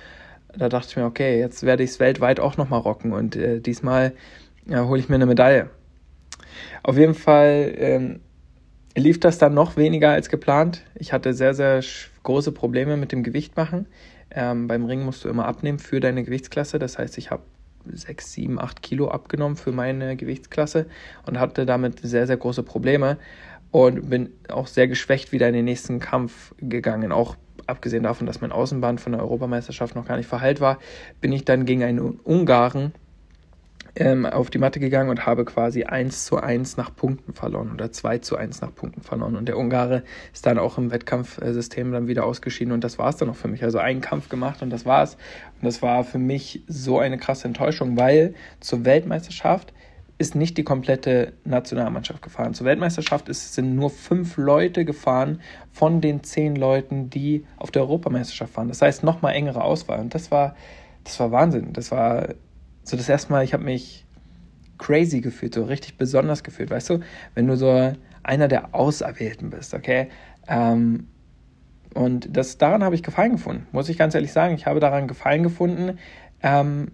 Da 0.58 0.68
dachte 0.68 0.88
ich 0.90 0.96
mir, 0.98 1.06
okay, 1.06 1.40
jetzt 1.40 1.64
werde 1.64 1.84
ich 1.84 1.92
es 1.92 2.00
weltweit 2.02 2.42
auch 2.42 2.58
nochmal 2.58 2.82
rocken. 2.82 3.14
Und 3.14 3.38
äh, 3.38 3.62
diesmal 3.62 4.14
ja, 4.66 4.86
hole 4.86 5.00
ich 5.00 5.08
mir 5.08 5.16
eine 5.16 5.28
Medaille. 5.28 5.70
Auf 6.84 6.98
jeden 6.98 7.14
Fall 7.14 7.74
ähm, 7.78 8.20
lief 8.96 9.20
das 9.20 9.38
dann 9.38 9.54
noch 9.54 9.78
weniger 9.78 10.12
als 10.12 10.30
geplant. 10.30 10.84
Ich 10.96 11.14
hatte 11.14 11.34
sehr, 11.34 11.54
sehr 11.54 11.82
große 12.24 12.52
Probleme 12.52 12.98
mit 12.98 13.12
dem 13.12 13.24
Gewicht 13.24 13.56
machen. 13.56 13.86
Ähm, 14.32 14.68
beim 14.68 14.86
Ring 14.86 15.04
musst 15.04 15.24
du 15.24 15.30
immer 15.30 15.46
abnehmen 15.46 15.80
für 15.80 16.00
deine 16.00 16.24
Gewichtsklasse. 16.24 16.80
Das 16.80 16.98
heißt, 16.98 17.18
ich 17.18 17.32
habe 17.32 17.44
6, 17.92 18.34
7, 18.34 18.60
8 18.60 18.82
Kilo 18.82 19.10
abgenommen 19.10 19.58
für 19.58 19.72
meine 19.72 20.16
Gewichtsklasse 20.16 20.86
und 21.26 21.40
hatte 21.40 21.66
damit 21.66 22.00
sehr, 22.02 22.28
sehr 22.28 22.38
große 22.38 22.64
Probleme 22.64 23.18
und 23.72 24.10
bin 24.10 24.30
auch 24.50 24.68
sehr 24.68 24.88
geschwächt 24.88 25.32
wieder 25.32 25.48
in 25.48 25.54
den 25.54 25.66
nächsten 25.66 26.00
Kampf 26.00 26.54
gegangen. 26.58 27.12
Auch 27.12 27.36
abgesehen 27.68 28.04
davon, 28.04 28.28
dass 28.28 28.42
mein 28.42 28.52
Außenband 28.52 29.00
von 29.00 29.14
der 29.14 29.22
Europameisterschaft 29.22 29.96
noch 29.96 30.08
gar 30.08 30.18
nicht 30.18 30.28
verheilt 30.28 30.60
war, 30.60 30.80
bin 31.22 31.32
ich 31.32 31.46
dann 31.46 31.66
gegen 31.66 31.84
einen 31.84 32.00
Ungarn 32.00 32.94
ähm, 33.96 34.26
auf 34.26 34.50
die 34.50 34.58
Matte 34.58 34.80
gegangen 34.80 35.10
und 35.10 35.26
habe 35.26 35.46
quasi 35.46 35.84
1 35.84 36.26
zu 36.26 36.38
1 36.38 36.78
nach 36.78 36.96
Punkten 36.96 37.34
verloren 37.34 37.72
oder 37.72 37.92
2 37.92 38.20
zu 38.20 38.38
1 38.38 38.62
nach 38.62 38.74
Punkten 38.74 39.02
verloren. 39.02 39.36
Und 39.36 39.48
der 39.48 39.58
Ungare 39.58 40.04
ist 40.34 40.46
dann 40.46 40.58
auch 40.58 40.78
im 40.78 40.92
Wettkampfsystem 40.92 41.92
dann 41.92 42.08
wieder 42.08 42.26
ausgeschieden 42.26 42.74
und 42.74 42.84
das 42.84 42.98
war 42.98 43.10
es 43.10 43.18
dann 43.18 43.30
auch 43.30 43.36
für 43.36 43.48
mich. 43.48 43.64
Also 43.64 43.80
einen 43.80 44.02
Kampf 44.02 44.30
gemacht 44.30 44.62
und 44.62 44.70
das 44.70 44.86
war's. 44.86 45.16
Und 45.60 45.66
das 45.66 45.82
war 45.82 46.04
für 46.04 46.20
mich 46.20 46.64
so 46.68 47.00
eine 47.00 47.18
krasse 47.18 47.48
Enttäuschung, 47.48 47.98
weil 47.98 48.34
zur 48.60 48.86
Weltmeisterschaft 48.86 49.74
ist 50.20 50.36
nicht 50.36 50.58
die 50.58 50.64
komplette 50.64 51.32
Nationalmannschaft 51.46 52.22
gefahren. 52.22 52.54
Zur 52.54 52.66
Weltmeisterschaft 52.66 53.30
ist, 53.30 53.54
sind 53.54 53.76
nur 53.76 53.90
fünf 53.90 54.36
Leute 54.36 54.84
gefahren 54.84 55.40
von 55.72 56.02
den 56.02 56.24
zehn 56.24 56.58
Leuten, 56.58 57.10
die 57.10 57.46
auf 57.56 57.72
der 57.72 57.84
Europameisterschaft 57.84 58.56
waren. 58.58 58.68
Das 58.68 58.82
heißt, 58.82 59.02
nochmal 59.04 59.34
engere 59.34 59.64
Auswahl. 59.64 60.00
Und 60.00 60.14
das 60.14 60.30
war, 60.30 60.56
das 61.06 61.18
war 61.22 61.32
Wahnsinn. 61.32 61.72
Das 61.72 61.92
war 61.92 62.28
so 62.90 62.98
das 62.98 63.10
erste 63.10 63.32
Mal, 63.32 63.44
ich 63.44 63.54
habe 63.54 63.64
mich 63.64 64.06
crazy 64.78 65.22
gefühlt, 65.22 65.54
so 65.54 65.64
richtig 65.64 65.98
besonders 65.98 66.44
gefühlt, 66.44 66.70
weißt 66.72 66.90
du, 66.90 67.00
wenn 67.36 67.48
du 67.48 67.56
so 67.56 67.94
einer 68.24 68.48
der 68.48 68.74
Auserwählten 68.74 69.50
bist, 69.50 69.74
okay? 69.74 70.10
Ähm, 70.48 71.08
und 71.94 72.36
das, 72.36 72.58
daran 72.58 72.84
habe 72.84 72.96
ich 72.96 73.04
Gefallen 73.04 73.34
gefunden, 73.34 73.68
muss 73.72 73.90
ich 73.90 73.98
ganz 73.98 74.16
ehrlich 74.16 74.32
sagen. 74.32 74.54
Ich 74.56 74.66
habe 74.66 74.80
daran 74.80 75.08
Gefallen 75.08 75.44
gefunden. 75.44 75.98
Ähm, 76.42 76.92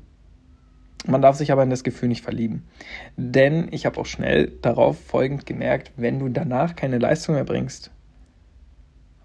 man 1.05 1.21
darf 1.21 1.35
sich 1.35 1.51
aber 1.51 1.63
in 1.63 1.69
das 1.69 1.83
Gefühl 1.83 2.09
nicht 2.09 2.23
verlieben. 2.23 2.63
Denn 3.17 3.67
ich 3.71 3.85
habe 3.85 3.99
auch 3.99 4.05
schnell 4.05 4.53
darauf 4.61 4.99
folgend 4.99 5.45
gemerkt, 5.45 5.91
wenn 5.97 6.19
du 6.19 6.29
danach 6.29 6.75
keine 6.75 6.97
Leistung 6.97 7.35
mehr 7.35 7.43
bringst, 7.43 7.91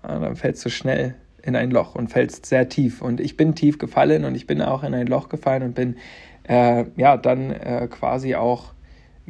dann 0.03 0.37
fällst 0.37 0.65
du 0.65 0.71
schnell 0.71 1.15
in 1.43 1.57
ein 1.57 1.71
Loch 1.71 1.95
und 1.95 2.09
fällst 2.09 2.47
sehr 2.47 2.69
tief. 2.69 3.01
Und 3.01 3.21
ich 3.21 3.37
bin 3.37 3.55
tief 3.55 3.79
gefallen 3.79 4.25
und 4.25 4.35
ich 4.35 4.47
bin 4.47 4.61
auch 4.61 4.83
in 4.83 4.95
ein 4.95 5.07
Loch 5.07 5.29
gefallen 5.29 5.63
und 5.63 5.75
bin 5.75 5.97
äh, 6.45 6.85
ja 6.97 7.17
dann 7.17 7.51
äh, 7.51 7.89
quasi 7.91 8.35
auch 8.35 8.73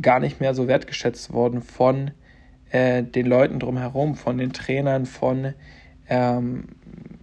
gar 0.00 0.20
nicht 0.20 0.40
mehr 0.40 0.54
so 0.54 0.68
wertgeschätzt 0.68 1.32
worden 1.32 1.62
von 1.62 2.12
äh, 2.70 3.02
den 3.02 3.26
Leuten 3.26 3.58
drumherum, 3.58 4.14
von 4.14 4.38
den 4.38 4.52
Trainern, 4.52 5.06
von 5.06 5.54
ähm, 6.08 6.64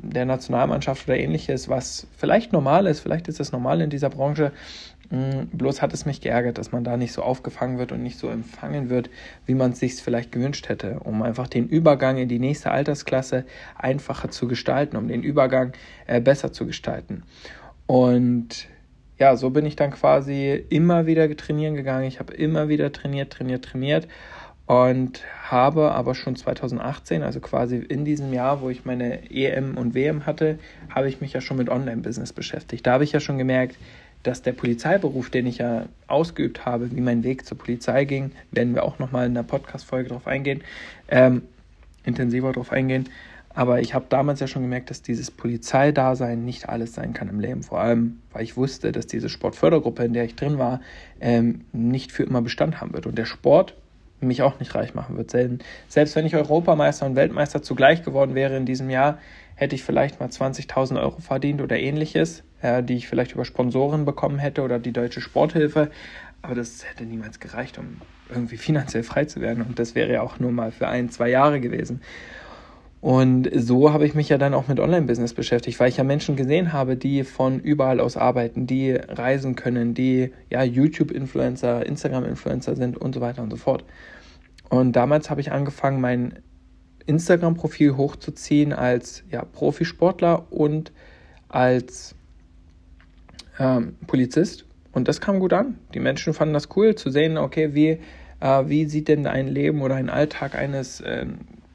der 0.01 0.25
Nationalmannschaft 0.25 1.07
oder 1.07 1.17
ähnliches, 1.17 1.69
was 1.69 2.07
vielleicht 2.17 2.53
normal 2.53 2.87
ist, 2.87 2.99
vielleicht 2.99 3.27
ist 3.27 3.39
es 3.39 3.51
normal 3.51 3.81
in 3.81 3.89
dieser 3.89 4.09
Branche, 4.09 4.51
mm, 5.09 5.57
bloß 5.57 5.81
hat 5.81 5.93
es 5.93 6.05
mich 6.05 6.21
geärgert, 6.21 6.57
dass 6.57 6.71
man 6.71 6.83
da 6.83 6.97
nicht 6.97 7.11
so 7.11 7.23
aufgefangen 7.23 7.77
wird 7.77 7.91
und 7.91 8.03
nicht 8.03 8.17
so 8.17 8.29
empfangen 8.29 8.89
wird, 8.89 9.09
wie 9.45 9.55
man 9.55 9.71
es 9.71 9.79
sich 9.79 9.95
vielleicht 9.95 10.31
gewünscht 10.31 10.69
hätte, 10.69 10.99
um 10.99 11.21
einfach 11.21 11.47
den 11.47 11.67
Übergang 11.67 12.17
in 12.17 12.29
die 12.29 12.39
nächste 12.39 12.71
Altersklasse 12.71 13.45
einfacher 13.75 14.29
zu 14.29 14.47
gestalten, 14.47 14.95
um 14.95 15.07
den 15.07 15.23
Übergang 15.23 15.73
äh, 16.05 16.21
besser 16.21 16.53
zu 16.53 16.65
gestalten. 16.65 17.23
Und 17.85 18.67
ja, 19.19 19.35
so 19.35 19.49
bin 19.49 19.65
ich 19.65 19.75
dann 19.75 19.91
quasi 19.91 20.63
immer 20.69 21.05
wieder 21.05 21.35
trainieren 21.35 21.75
gegangen. 21.75 22.05
Ich 22.05 22.19
habe 22.19 22.33
immer 22.33 22.69
wieder 22.69 22.91
trainiert, 22.91 23.31
trainiert, 23.33 23.65
trainiert 23.65 24.07
und 24.67 25.23
habe 25.43 25.93
aber 25.93 26.13
schon 26.13 26.35
2018, 26.35 27.23
also 27.23 27.39
quasi 27.39 27.77
in 27.77 28.05
diesem 28.05 28.33
Jahr, 28.33 28.61
wo 28.61 28.69
ich 28.69 28.85
meine 28.85 29.31
EM 29.31 29.77
und 29.77 29.95
WM 29.95 30.25
hatte, 30.25 30.59
habe 30.93 31.07
ich 31.07 31.21
mich 31.21 31.33
ja 31.33 31.41
schon 31.41 31.57
mit 31.57 31.69
Online-Business 31.69 32.33
beschäftigt. 32.33 32.85
Da 32.85 32.93
habe 32.93 33.05
ich 33.05 33.13
ja 33.13 33.19
schon 33.19 33.37
gemerkt, 33.37 33.77
dass 34.23 34.41
der 34.41 34.51
Polizeiberuf, 34.51 35.29
den 35.29 35.47
ich 35.47 35.59
ja 35.59 35.85
ausgeübt 36.07 36.65
habe, 36.65 36.91
wie 36.93 36.99
mein 36.99 37.23
Weg 37.23 37.45
zur 37.45 37.57
Polizei 37.57 38.03
ging, 38.03 38.31
werden 38.51 38.75
wir 38.75 38.83
auch 38.83 38.99
nochmal 38.99 39.25
in 39.25 39.33
der 39.33 39.43
Podcast-Folge 39.43 40.09
drauf 40.09 40.27
eingehen, 40.27 40.61
ähm, 41.07 41.43
intensiver 42.03 42.51
drauf 42.51 42.73
eingehen, 42.73 43.07
aber 43.57 43.81
ich 43.81 43.95
habe 43.95 44.05
damals 44.07 44.39
ja 44.39 44.45
schon 44.45 44.61
gemerkt, 44.61 44.91
dass 44.91 45.01
dieses 45.01 45.31
Polizeidasein 45.31 46.45
nicht 46.45 46.69
alles 46.69 46.93
sein 46.93 47.13
kann 47.13 47.27
im 47.27 47.39
Leben. 47.39 47.63
Vor 47.63 47.81
allem, 47.81 48.19
weil 48.31 48.43
ich 48.43 48.55
wusste, 48.55 48.91
dass 48.91 49.07
diese 49.07 49.29
Sportfördergruppe, 49.29 50.03
in 50.03 50.13
der 50.13 50.25
ich 50.25 50.35
drin 50.35 50.59
war, 50.59 50.79
ähm, 51.19 51.61
nicht 51.71 52.11
für 52.11 52.21
immer 52.21 52.43
Bestand 52.43 52.79
haben 52.79 52.93
wird. 52.93 53.07
Und 53.07 53.17
der 53.17 53.25
Sport 53.25 53.73
mich 54.19 54.43
auch 54.43 54.59
nicht 54.59 54.75
reich 54.75 54.93
machen 54.93 55.17
wird. 55.17 55.31
Selbst 55.87 56.15
wenn 56.15 56.27
ich 56.27 56.35
Europameister 56.35 57.07
und 57.07 57.15
Weltmeister 57.15 57.63
zugleich 57.63 58.03
geworden 58.03 58.35
wäre 58.35 58.55
in 58.55 58.67
diesem 58.67 58.91
Jahr, 58.91 59.17
hätte 59.55 59.73
ich 59.73 59.83
vielleicht 59.83 60.19
mal 60.19 60.29
20.000 60.29 61.01
Euro 61.01 61.19
verdient 61.19 61.59
oder 61.59 61.79
ähnliches, 61.79 62.43
äh, 62.61 62.83
die 62.83 62.93
ich 62.93 63.07
vielleicht 63.07 63.31
über 63.31 63.43
Sponsoren 63.43 64.05
bekommen 64.05 64.37
hätte 64.37 64.61
oder 64.61 64.77
die 64.77 64.93
deutsche 64.93 65.19
Sporthilfe. 65.19 65.89
Aber 66.43 66.53
das 66.53 66.85
hätte 66.87 67.05
niemals 67.05 67.39
gereicht, 67.39 67.79
um 67.79 68.01
irgendwie 68.29 68.57
finanziell 68.57 69.01
frei 69.01 69.25
zu 69.25 69.41
werden. 69.41 69.65
Und 69.67 69.79
das 69.79 69.95
wäre 69.95 70.13
ja 70.13 70.21
auch 70.21 70.39
nur 70.39 70.51
mal 70.51 70.71
für 70.71 70.87
ein, 70.87 71.09
zwei 71.09 71.29
Jahre 71.29 71.59
gewesen. 71.59 72.01
Und 73.07 73.49
so 73.53 73.93
habe 73.93 74.05
ich 74.05 74.15
mich 74.15 74.27
ja 74.27 74.37
dann 74.37 74.53
auch 74.53 74.67
mit 74.67 74.81
Online-Business 74.81 75.33
beschäftigt, 75.33 75.79
weil 75.79 75.87
ich 75.87 75.95
ja 75.95 76.03
Menschen 76.03 76.35
gesehen 76.35 76.73
habe, 76.73 76.97
die 76.97 77.23
von 77.23 77.61
überall 77.61 78.01
aus 78.01 78.17
arbeiten, 78.17 78.67
die 78.67 78.91
reisen 78.91 79.55
können, 79.55 79.93
die 79.93 80.33
ja 80.49 80.61
YouTube-Influencer, 80.61 81.85
Instagram-Influencer 81.85 82.75
sind 82.75 82.97
und 82.97 83.15
so 83.15 83.21
weiter 83.21 83.43
und 83.43 83.49
so 83.49 83.55
fort. 83.55 83.85
Und 84.69 84.97
damals 84.97 85.29
habe 85.29 85.39
ich 85.39 85.53
angefangen, 85.53 86.01
mein 86.01 86.39
Instagram-Profil 87.05 87.95
hochzuziehen 87.95 88.73
als 88.73 89.23
ja, 89.31 89.45
Profisportler 89.45 90.51
und 90.51 90.91
als 91.47 92.13
ähm, 93.57 93.95
Polizist. 94.05 94.65
Und 94.91 95.07
das 95.07 95.21
kam 95.21 95.39
gut 95.39 95.53
an. 95.53 95.79
Die 95.93 96.01
Menschen 96.01 96.33
fanden 96.33 96.53
das 96.53 96.67
cool 96.75 96.95
zu 96.95 97.09
sehen, 97.09 97.37
okay, 97.37 97.73
wie, 97.73 97.99
äh, 98.41 98.63
wie 98.67 98.83
sieht 98.83 99.07
denn 99.07 99.27
ein 99.27 99.47
Leben 99.47 99.81
oder 99.81 99.95
ein 99.95 100.09
Alltag 100.09 100.55
eines 100.55 100.99
äh, 100.99 101.25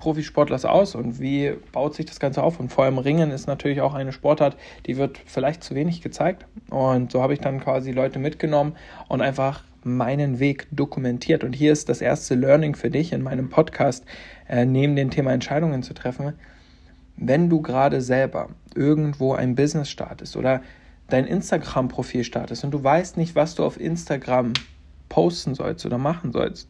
Profisportlers 0.03 0.65
aus 0.65 0.97
und 0.97 1.21
wie 1.21 1.53
baut 1.71 1.95
sich 1.95 2.07
das 2.07 2.19
Ganze 2.19 2.43
auf? 2.43 2.59
Und 2.59 2.73
vor 2.73 2.83
allem 2.83 2.99
Ringen 2.99 3.31
ist 3.31 3.47
natürlich 3.47 3.81
auch 3.83 3.95
eine 3.95 4.11
Sportart, 4.11 4.57
die 4.87 4.97
wird 4.97 5.21
vielleicht 5.27 5.63
zu 5.63 5.77
wenig 5.77 6.03
gezeigt. 6.03 6.45
Und 6.71 7.13
so 7.13 7.23
habe 7.23 7.35
ich 7.35 7.39
dann 7.39 7.61
quasi 7.61 7.93
Leute 7.93 8.19
mitgenommen 8.19 8.75
und 9.07 9.21
einfach 9.21 9.63
meinen 9.85 10.41
Weg 10.41 10.67
dokumentiert. 10.73 11.45
Und 11.45 11.53
hier 11.53 11.71
ist 11.71 11.89
das 11.89 12.01
erste 12.01 12.35
Learning 12.35 12.75
für 12.75 12.91
dich 12.91 13.13
in 13.13 13.23
meinem 13.23 13.49
Podcast, 13.49 14.05
äh, 14.49 14.65
neben 14.65 14.97
dem 14.97 15.11
Thema 15.11 15.33
Entscheidungen 15.33 15.85
zu 15.85 15.95
treffen. 15.95 16.33
Wenn 17.17 17.49
du 17.49 17.63
gerade 17.63 18.01
selber 18.01 18.49
irgendwo 18.75 19.35
ein 19.35 19.55
Business 19.55 19.89
startest 19.89 20.37
oder 20.37 20.63
dein 21.11 21.27
Instagram-Profil 21.27 22.25
startest 22.25 22.65
und 22.65 22.73
du 22.73 22.83
weißt 22.83 23.19
nicht, 23.19 23.37
was 23.37 23.55
du 23.55 23.65
auf 23.65 23.79
Instagram 23.79 24.53
posten 25.09 25.55
sollst 25.55 25.87
oder 25.87 25.99
machen 25.99 26.33
sollst, 26.33 26.69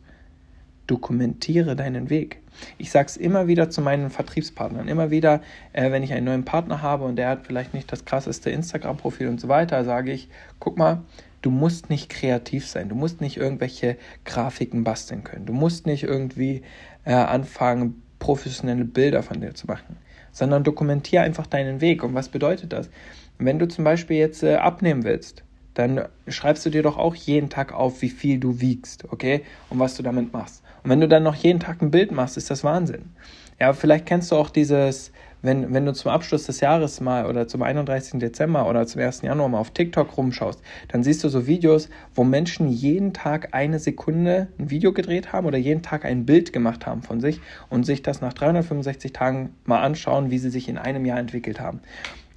dokumentiere 0.86 1.76
deinen 1.76 2.10
Weg. 2.10 2.40
Ich 2.78 2.90
sage 2.90 3.06
es 3.06 3.16
immer 3.16 3.46
wieder 3.46 3.70
zu 3.70 3.80
meinen 3.80 4.10
Vertriebspartnern, 4.10 4.88
immer 4.88 5.10
wieder, 5.10 5.40
äh, 5.72 5.90
wenn 5.90 6.02
ich 6.02 6.12
einen 6.12 6.26
neuen 6.26 6.44
Partner 6.44 6.82
habe 6.82 7.04
und 7.04 7.16
der 7.16 7.28
hat 7.28 7.46
vielleicht 7.46 7.74
nicht 7.74 7.90
das 7.90 8.04
krasseste 8.04 8.50
Instagram-Profil 8.50 9.28
und 9.28 9.40
so 9.40 9.48
weiter, 9.48 9.84
sage 9.84 10.12
ich, 10.12 10.28
guck 10.58 10.76
mal, 10.76 11.02
du 11.40 11.50
musst 11.50 11.90
nicht 11.90 12.08
kreativ 12.08 12.66
sein, 12.66 12.88
du 12.88 12.94
musst 12.94 13.20
nicht 13.20 13.36
irgendwelche 13.36 13.96
Grafiken 14.24 14.84
basteln 14.84 15.24
können, 15.24 15.46
du 15.46 15.52
musst 15.52 15.86
nicht 15.86 16.04
irgendwie 16.04 16.62
äh, 17.04 17.14
anfangen, 17.14 18.02
professionelle 18.18 18.84
Bilder 18.84 19.22
von 19.22 19.40
dir 19.40 19.54
zu 19.54 19.66
machen, 19.66 19.96
sondern 20.30 20.62
dokumentiere 20.62 21.24
einfach 21.24 21.46
deinen 21.46 21.80
Weg. 21.80 22.04
Und 22.04 22.14
was 22.14 22.28
bedeutet 22.28 22.72
das? 22.72 22.88
Wenn 23.38 23.58
du 23.58 23.66
zum 23.66 23.84
Beispiel 23.84 24.16
jetzt 24.18 24.44
äh, 24.44 24.54
abnehmen 24.54 25.02
willst, 25.02 25.42
dann 25.74 26.02
schreibst 26.28 26.64
du 26.66 26.70
dir 26.70 26.82
doch 26.82 26.98
auch 26.98 27.14
jeden 27.14 27.48
Tag 27.48 27.72
auf, 27.72 28.02
wie 28.02 28.10
viel 28.10 28.38
du 28.38 28.60
wiegst, 28.60 29.10
okay? 29.10 29.42
Und 29.70 29.78
was 29.78 29.96
du 29.96 30.02
damit 30.02 30.32
machst. 30.32 30.62
Und 30.82 30.90
wenn 30.90 31.00
du 31.00 31.08
dann 31.08 31.22
noch 31.22 31.34
jeden 31.34 31.60
Tag 31.60 31.80
ein 31.82 31.90
Bild 31.90 32.12
machst, 32.12 32.36
ist 32.36 32.50
das 32.50 32.64
Wahnsinn. 32.64 33.10
Ja, 33.60 33.72
vielleicht 33.72 34.06
kennst 34.06 34.32
du 34.32 34.36
auch 34.36 34.50
dieses, 34.50 35.12
wenn, 35.42 35.72
wenn 35.72 35.86
du 35.86 35.92
zum 35.92 36.10
Abschluss 36.10 36.46
des 36.46 36.60
Jahres 36.60 37.00
mal 37.00 37.26
oder 37.26 37.46
zum 37.46 37.62
31. 37.62 38.18
Dezember 38.18 38.68
oder 38.68 38.86
zum 38.86 39.00
1. 39.00 39.22
Januar 39.22 39.48
mal 39.48 39.58
auf 39.58 39.70
TikTok 39.70 40.16
rumschaust, 40.16 40.60
dann 40.88 41.04
siehst 41.04 41.22
du 41.22 41.28
so 41.28 41.46
Videos, 41.46 41.88
wo 42.14 42.24
Menschen 42.24 42.68
jeden 42.68 43.12
Tag 43.12 43.50
eine 43.52 43.78
Sekunde 43.78 44.48
ein 44.58 44.70
Video 44.70 44.92
gedreht 44.92 45.32
haben 45.32 45.46
oder 45.46 45.58
jeden 45.58 45.82
Tag 45.82 46.04
ein 46.04 46.26
Bild 46.26 46.52
gemacht 46.52 46.86
haben 46.86 47.02
von 47.02 47.20
sich 47.20 47.40
und 47.68 47.84
sich 47.84 48.02
das 48.02 48.20
nach 48.20 48.32
365 48.32 49.12
Tagen 49.12 49.54
mal 49.64 49.82
anschauen, 49.82 50.30
wie 50.30 50.38
sie 50.38 50.50
sich 50.50 50.68
in 50.68 50.78
einem 50.78 51.04
Jahr 51.04 51.18
entwickelt 51.18 51.60
haben. 51.60 51.80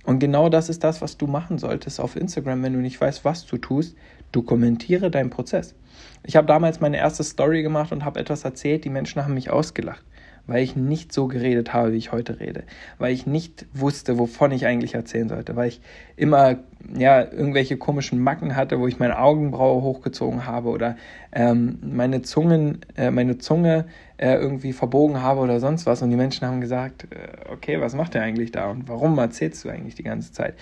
Und 0.04 0.20
genau 0.20 0.50
das 0.50 0.70
ist 0.70 0.84
das, 0.84 1.02
was 1.02 1.18
du 1.18 1.25
machen 1.25 1.58
solltest 1.58 2.00
auf 2.00 2.16
Instagram, 2.16 2.62
wenn 2.62 2.74
du 2.74 2.80
nicht 2.80 3.02
weißt, 3.02 3.25
was 3.25 3.46
du 3.46 3.58
tust. 3.58 3.96
Dokumentiere 4.36 5.12
deinen 5.12 5.30
Prozess. 5.30 5.75
Ich 6.24 6.36
habe 6.36 6.48
damals 6.48 6.80
meine 6.80 6.98
erste 6.98 7.24
Story 7.24 7.62
gemacht 7.62 7.92
und 7.92 8.04
habe 8.04 8.20
etwas 8.20 8.44
erzählt, 8.44 8.84
die 8.84 8.89
Menschen 8.89 9.24
haben 9.24 9.34
mich 9.34 9.50
ausgelacht 9.50 10.04
weil 10.48 10.63
ich 10.63 10.75
nicht 10.75 11.12
so 11.12 11.27
geredet 11.27 11.74
habe, 11.74 11.94
wie 11.94 11.98
ich 11.98 12.12
heute 12.12 12.39
rede, 12.39 12.63
weil 12.98 13.13
ich 13.13 13.25
nicht 13.25 13.65
wusste, 13.74 14.20
wovon 14.20 14.51
ich 14.51 14.65
eigentlich 14.65 14.94
erzählen 14.94 15.30
sollte, 15.30 15.56
weil 15.56 15.70
ich 15.70 15.82
immer 16.15 16.58
ja 16.96 17.22
irgendwelche 17.22 17.77
komischen 17.77 18.20
Macken 18.20 18.56
hatte, 18.56 18.80
wo 18.80 18.88
ich 18.88 19.00
meine 19.00 19.18
Augenbraue 19.18 19.82
hochgezogen 19.82 20.46
habe 20.46 20.70
oder 20.70 20.98
ähm, 21.32 21.80
meine 21.82 22.22
Zungen, 22.22 22.80
äh, 22.96 23.10
meine 23.10 23.38
Zunge 23.38 23.86
äh, 24.18 24.36
irgendwie 24.36 24.74
verbogen 24.74 25.22
habe 25.22 25.42
oder 25.42 25.60
sonst 25.60 25.86
was 25.86 26.01
und 26.01 26.12
die 26.12 26.15
Menschen 26.15 26.48
haben 26.48 26.62
gesagt, 26.62 27.08
äh, 27.12 27.51
okay, 27.51 27.82
was 27.82 27.96
macht 27.96 28.13
der 28.13 28.22
eigentlich 28.22 28.51
da 28.51 28.70
und 28.70 28.88
warum 28.88 29.18
erzählst 29.18 29.65
du 29.65 29.70
eigentlich 29.70 29.96
die 29.96 30.04
ganze 30.04 30.32
Zeit? 30.32 30.56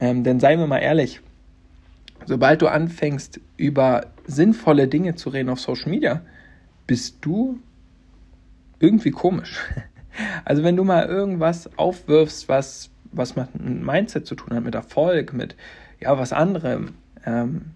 Ähm, 0.00 0.24
denn 0.24 0.40
seien 0.40 0.58
wir 0.58 0.66
mal 0.66 0.78
ehrlich, 0.78 1.20
sobald 2.26 2.62
du 2.62 2.68
anfängst 2.68 3.40
über 3.56 4.06
sinnvolle 4.26 4.88
Dinge 4.88 5.14
zu 5.14 5.30
reden 5.30 5.48
auf 5.48 5.60
Social 5.60 5.90
Media, 5.90 6.22
bist 6.86 7.18
du 7.22 7.58
irgendwie 8.78 9.10
komisch. 9.10 9.60
Also 10.44 10.62
wenn 10.62 10.76
du 10.76 10.84
mal 10.84 11.06
irgendwas 11.06 11.76
aufwirfst, 11.76 12.48
was, 12.48 12.88
was 13.10 13.34
mit 13.34 13.48
einem 13.58 13.84
Mindset 13.84 14.28
zu 14.28 14.36
tun 14.36 14.54
hat, 14.54 14.62
mit 14.62 14.76
Erfolg, 14.76 15.32
mit 15.32 15.56
ja, 15.98 16.16
was 16.16 16.32
anderem, 16.32 16.94
ähm, 17.26 17.72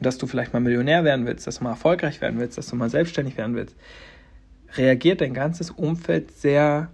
dass 0.00 0.16
du 0.16 0.28
vielleicht 0.28 0.52
mal 0.52 0.60
Millionär 0.60 1.02
werden 1.02 1.26
willst, 1.26 1.44
dass 1.46 1.58
du 1.58 1.64
mal 1.64 1.70
erfolgreich 1.70 2.20
werden 2.20 2.38
willst, 2.38 2.56
dass 2.56 2.68
du 2.68 2.76
mal 2.76 2.88
selbstständig 2.88 3.36
werden 3.36 3.56
willst, 3.56 3.74
reagiert 4.76 5.20
dein 5.20 5.34
ganzes 5.34 5.72
Umfeld 5.72 6.30
sehr 6.30 6.88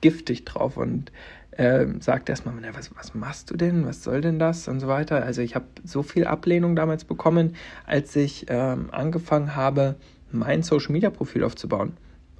giftig 0.00 0.44
drauf 0.44 0.76
und 0.76 1.10
äh, 1.56 1.86
sagt 2.00 2.28
erstmal, 2.28 2.54
was, 2.74 2.94
was 2.96 3.14
machst 3.14 3.50
du 3.50 3.56
denn, 3.56 3.86
was 3.86 4.02
soll 4.02 4.20
denn 4.20 4.38
das 4.38 4.68
und 4.68 4.80
so 4.80 4.88
weiter. 4.88 5.22
Also 5.24 5.42
ich 5.42 5.54
habe 5.54 5.66
so 5.84 6.02
viel 6.02 6.26
Ablehnung 6.26 6.76
damals 6.76 7.04
bekommen, 7.04 7.56
als 7.86 8.14
ich 8.16 8.46
ähm, 8.48 8.88
angefangen 8.90 9.54
habe, 9.56 9.96
mein 10.30 10.62
Social-Media-Profil 10.62 11.44
aufzubauen. 11.44 11.92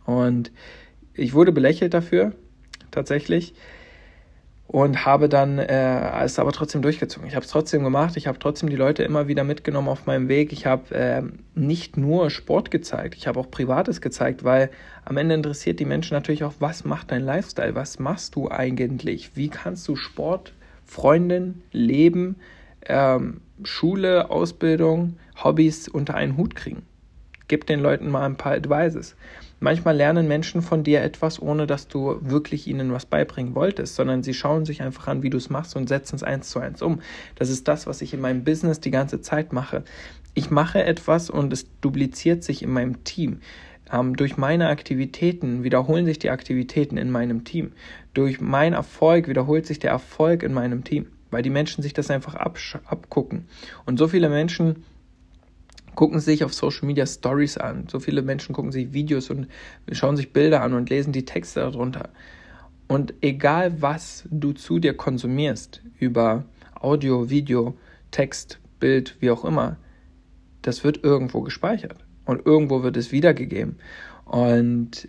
Und 0.04 0.50
ich 1.14 1.35
wurde 1.35 1.52
belächelt 1.52 1.94
dafür, 1.94 2.33
tatsächlich. 2.90 3.54
Und 4.66 5.04
habe 5.04 5.28
dann 5.28 5.59
äh, 5.59 6.25
es 6.25 6.38
aber 6.38 6.50
trotzdem 6.52 6.80
durchgezogen. 6.80 7.28
Ich 7.28 7.35
habe 7.35 7.44
es 7.44 7.50
trotzdem 7.50 7.85
gemacht. 7.85 8.16
Ich 8.16 8.26
habe 8.26 8.38
trotzdem 8.38 8.71
die 8.71 8.76
Leute 8.76 9.02
immer 9.02 9.28
wieder 9.28 9.44
mitgenommen 9.44 9.88
auf 9.88 10.06
meinem 10.06 10.28
Weg. 10.28 10.52
Ich 10.52 10.64
habe 10.64 10.94
äh, 10.94 11.23
nicht 11.54 11.97
nur 11.99 12.30
Sport 12.30 12.71
gezeigt, 12.71 13.14
ich 13.14 13.26
habe 13.26 13.38
auch 13.38 13.50
Privates 13.50 14.00
gezeigt, 14.00 14.42
weil 14.42 14.71
am 15.04 15.18
Ende 15.18 15.35
interessiert 15.35 15.80
die 15.80 15.85
Menschen 15.85 16.14
natürlich 16.14 16.44
auch, 16.44 16.54
was 16.61 16.85
macht 16.85 17.12
dein 17.12 17.23
Lifestyle? 17.23 17.75
Was 17.75 17.99
machst 17.99 18.37
du 18.37 18.50
eigentlich? 18.50 19.37
Wie 19.37 19.49
kannst 19.49 19.87
du 19.87 19.97
Sport, 19.97 20.54
Freundin, 20.87 21.62
Leben, 21.71 22.37
ähm, 22.87 23.42
Schule, 23.62 24.30
Ausbildung, 24.30 25.18
Hobbys 25.42 25.88
unter 25.88 26.14
einen 26.14 26.38
Hut 26.38 26.56
kriegen? 26.56 26.83
Gib 27.49 27.66
den 27.66 27.80
Leuten 27.80 28.09
mal 28.11 28.25
ein 28.25 28.37
paar 28.37 28.52
Advices. 28.52 29.14
Manchmal 29.64 29.97
lernen 29.97 30.28
Menschen 30.28 30.61
von 30.61 30.85
dir 30.85 31.00
etwas, 31.00 31.40
ohne 31.40 31.66
dass 31.66 31.88
du 31.88 32.18
wirklich 32.21 32.66
ihnen 32.66 32.92
was 32.92 33.06
beibringen 33.06 33.54
wolltest, 33.54 33.94
sondern 33.94 34.23
sie 34.23 34.35
schauen 34.35 34.66
sich 34.66 34.83
einfach 34.83 35.09
an, 35.09 35.23
wie 35.23 35.30
du 35.30 35.38
es 35.38 35.49
machst 35.49 35.75
und 35.75 35.88
setzen 35.88 36.16
es 36.16 36.23
eins 36.23 36.50
zu 36.50 36.59
eins 36.59 36.83
um. 36.83 37.00
Das 37.37 37.49
ist 37.49 37.66
das, 37.66 37.87
was 37.87 38.02
ich 38.02 38.12
in 38.12 38.21
meinem 38.21 38.44
Business 38.44 38.80
die 38.80 38.90
ganze 38.90 39.23
Zeit 39.23 39.54
mache. 39.54 39.83
Ich 40.35 40.50
mache 40.50 40.85
etwas 40.85 41.30
und 41.30 41.50
es 41.50 41.64
dupliziert 41.80 42.44
sich 42.44 42.62
in 42.62 42.73
meinem 42.73 43.04
Team. 43.04 43.40
Ähm, 43.90 44.16
durch 44.16 44.37
meine 44.37 44.68
Aktivitäten 44.68 45.64
wiederholen 45.64 46.04
sich 46.04 46.18
die 46.18 46.29
Aktivitäten 46.29 46.98
in 46.98 47.11
meinem 47.11 47.44
Team. 47.44 47.72
Durch 48.12 48.42
meinen 48.42 48.74
Erfolg 48.74 49.29
wiederholt 49.29 49.64
sich 49.64 49.79
der 49.79 49.92
Erfolg 49.92 50.42
in 50.42 50.53
meinem 50.53 50.85
Team, 50.85 51.07
weil 51.31 51.42
die 51.42 51.48
Menschen 51.48 51.81
sich 51.83 51.94
das 51.94 52.11
einfach 52.11 52.35
abgucken. 52.35 53.46
Und 53.87 53.98
so 53.98 54.09
viele 54.09 54.29
Menschen 54.29 54.85
gucken 55.94 56.20
sich 56.20 56.44
auf 56.44 56.54
Social 56.54 56.87
Media 56.87 57.07
Stories 57.07 57.59
an. 57.59 57.87
So 57.90 58.00
viele 58.00 58.22
Menschen 58.22 58.54
gucken 58.54 58.72
sich 58.72 58.92
Videos 58.92 59.30
und 59.30 59.48
schauen 59.92 60.16
sich 60.16 60.33
Bilder 60.33 60.62
an 60.62 60.74
und 60.74 60.90
lesen 60.90 61.12
die 61.12 61.24
Texte 61.24 61.61
darunter. 61.61 62.11
Und 62.87 63.14
egal 63.22 63.80
was 63.80 64.24
du 64.30 64.52
zu 64.52 64.78
dir 64.78 64.94
konsumierst, 64.94 65.83
über 65.98 66.44
Audio, 66.78 67.30
Video, 67.30 67.76
Text, 68.11 68.61
Bild, 68.78 69.16
wie 69.20 69.30
auch 69.30 69.44
immer, 69.44 69.76
das 70.62 70.85
wird 70.85 71.02
irgendwo 71.02 71.40
gespeichert 71.40 72.04
und 72.24 72.44
irgendwo 72.46 72.83
wird 72.83 72.96
es 72.96 73.12
wiedergegeben. 73.12 73.78
Und 74.24 75.09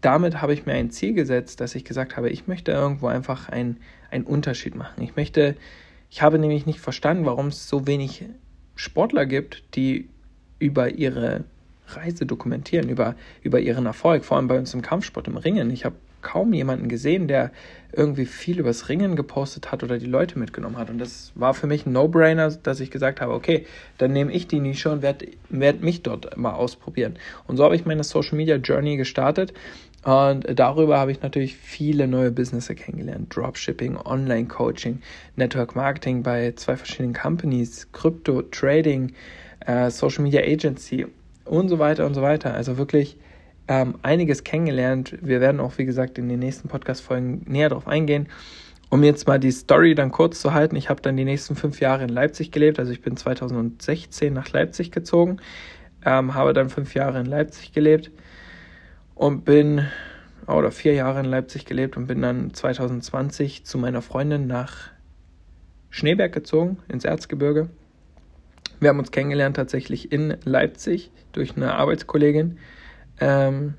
damit 0.00 0.40
habe 0.40 0.54
ich 0.54 0.66
mir 0.66 0.74
ein 0.74 0.90
Ziel 0.90 1.14
gesetzt, 1.14 1.60
dass 1.60 1.74
ich 1.74 1.84
gesagt 1.84 2.16
habe, 2.16 2.30
ich 2.30 2.46
möchte 2.46 2.72
irgendwo 2.72 3.08
einfach 3.08 3.48
einen 3.48 3.78
Unterschied 4.24 4.74
machen. 4.74 5.02
Ich 5.02 5.16
möchte, 5.16 5.56
ich 6.10 6.22
habe 6.22 6.38
nämlich 6.38 6.66
nicht 6.66 6.80
verstanden, 6.80 7.26
warum 7.26 7.48
es 7.48 7.68
so 7.68 7.86
wenig 7.86 8.26
Sportler 8.78 9.26
gibt, 9.26 9.64
die 9.74 10.08
über 10.60 10.90
ihre 10.90 11.42
Reise 11.88 12.26
dokumentieren, 12.26 12.88
über, 12.88 13.16
über 13.42 13.58
ihren 13.58 13.86
Erfolg, 13.86 14.24
vor 14.24 14.36
allem 14.36 14.46
bei 14.46 14.56
uns 14.56 14.72
im 14.72 14.82
Kampfsport, 14.82 15.26
im 15.26 15.36
Ringen. 15.36 15.70
Ich 15.70 15.84
habe 15.84 15.96
kaum 16.22 16.52
jemanden 16.52 16.88
gesehen, 16.88 17.26
der 17.26 17.50
irgendwie 17.92 18.26
viel 18.26 18.60
übers 18.60 18.88
Ringen 18.88 19.16
gepostet 19.16 19.72
hat 19.72 19.82
oder 19.82 19.98
die 19.98 20.06
Leute 20.06 20.38
mitgenommen 20.38 20.76
hat. 20.76 20.90
Und 20.90 20.98
das 20.98 21.32
war 21.34 21.54
für 21.54 21.66
mich 21.66 21.86
ein 21.86 21.92
No-Brainer, 21.92 22.50
dass 22.50 22.78
ich 22.78 22.92
gesagt 22.92 23.20
habe, 23.20 23.32
okay, 23.32 23.66
dann 23.98 24.12
nehme 24.12 24.32
ich 24.32 24.46
die 24.46 24.60
Nische 24.60 24.92
und 24.92 25.02
werde 25.02 25.26
werd 25.48 25.82
mich 25.82 26.02
dort 26.02 26.36
mal 26.36 26.52
ausprobieren. 26.52 27.16
Und 27.48 27.56
so 27.56 27.64
habe 27.64 27.74
ich 27.74 27.84
meine 27.84 28.04
Social 28.04 28.36
Media 28.36 28.56
Journey 28.56 28.96
gestartet. 28.96 29.54
Und 30.04 30.46
darüber 30.58 30.98
habe 30.98 31.10
ich 31.10 31.22
natürlich 31.22 31.56
viele 31.56 32.06
neue 32.06 32.30
Businesses 32.30 32.76
kennengelernt. 32.76 33.34
Dropshipping, 33.34 33.96
Online-Coaching, 33.96 35.00
Network 35.36 35.74
Marketing 35.74 36.22
bei 36.22 36.52
zwei 36.52 36.76
verschiedenen 36.76 37.14
Companies, 37.14 37.90
Crypto, 37.92 38.42
Trading, 38.42 39.12
äh, 39.66 39.90
Social 39.90 40.22
Media 40.22 40.40
Agency 40.40 41.06
und 41.44 41.68
so 41.68 41.78
weiter 41.78 42.06
und 42.06 42.14
so 42.14 42.22
weiter. 42.22 42.54
Also 42.54 42.78
wirklich 42.78 43.18
ähm, 43.66 43.96
einiges 44.02 44.44
kennengelernt. 44.44 45.18
Wir 45.20 45.40
werden 45.40 45.60
auch, 45.60 45.78
wie 45.78 45.84
gesagt, 45.84 46.16
in 46.18 46.28
den 46.28 46.38
nächsten 46.38 46.68
Podcast-Folgen 46.68 47.42
näher 47.46 47.68
darauf 47.68 47.88
eingehen. 47.88 48.28
Um 48.90 49.02
jetzt 49.02 49.26
mal 49.26 49.38
die 49.38 49.50
Story 49.50 49.94
dann 49.94 50.12
kurz 50.12 50.40
zu 50.40 50.54
halten, 50.54 50.76
ich 50.76 50.88
habe 50.88 51.02
dann 51.02 51.16
die 51.16 51.24
nächsten 51.24 51.56
fünf 51.56 51.80
Jahre 51.80 52.04
in 52.04 52.08
Leipzig 52.08 52.52
gelebt. 52.52 52.78
Also 52.78 52.92
ich 52.92 53.02
bin 53.02 53.16
2016 53.16 54.32
nach 54.32 54.50
Leipzig 54.52 54.92
gezogen, 54.92 55.38
ähm, 56.06 56.34
habe 56.34 56.54
dann 56.54 56.70
fünf 56.70 56.94
Jahre 56.94 57.18
in 57.20 57.26
Leipzig 57.26 57.72
gelebt 57.72 58.10
und 59.18 59.44
bin, 59.44 59.84
oder 60.46 60.70
vier 60.70 60.94
Jahre 60.94 61.20
in 61.20 61.26
Leipzig 61.26 61.66
gelebt 61.66 61.96
und 61.96 62.06
bin 62.06 62.22
dann 62.22 62.54
2020 62.54 63.64
zu 63.64 63.76
meiner 63.76 64.00
Freundin 64.00 64.46
nach 64.46 64.90
Schneeberg 65.90 66.32
gezogen, 66.32 66.78
ins 66.88 67.04
Erzgebirge. 67.04 67.68
Wir 68.80 68.90
haben 68.90 68.98
uns 69.00 69.10
kennengelernt 69.10 69.56
tatsächlich 69.56 70.12
in 70.12 70.36
Leipzig 70.44 71.10
durch 71.32 71.56
eine 71.56 71.74
Arbeitskollegin. 71.74 72.58
Ähm, 73.18 73.74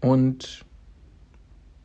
und 0.00 0.64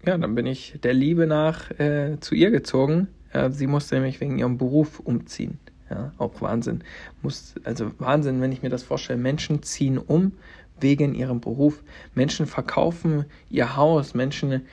ja, 0.06 0.18
dann 0.18 0.34
bin 0.34 0.46
ich 0.46 0.80
der 0.82 0.94
Liebe 0.94 1.28
nach 1.28 1.70
äh, 1.78 2.18
zu 2.22 2.34
ihr 2.34 2.50
gezogen. 2.50 3.10
Äh, 3.34 3.50
sie 3.52 3.68
musste 3.68 3.96
nämlich 3.96 4.22
wegen 4.22 4.40
ihrem 4.40 4.58
Beruf 4.58 5.02
umziehen. 5.02 5.60
Ja, 5.90 6.14
auch 6.18 6.42
Wahnsinn. 6.42 6.84
Muss, 7.22 7.56
also 7.66 7.92
Wahnsinn, 8.00 8.40
wenn 8.40 8.54
ich 8.54 8.64
mir 8.64 8.70
das 8.70 8.84
vorstelle. 8.84 9.20
Menschen 9.20 9.64
ziehen 9.64 9.98
um 9.98 10.32
wegen 10.80 11.16
ihrem 11.16 11.42
Beruf. 11.42 11.84
Menschen 12.14 12.46
verkaufen 12.46 13.26
ihr 13.50 13.76
Haus, 13.76 14.14
Menschen 14.14 14.66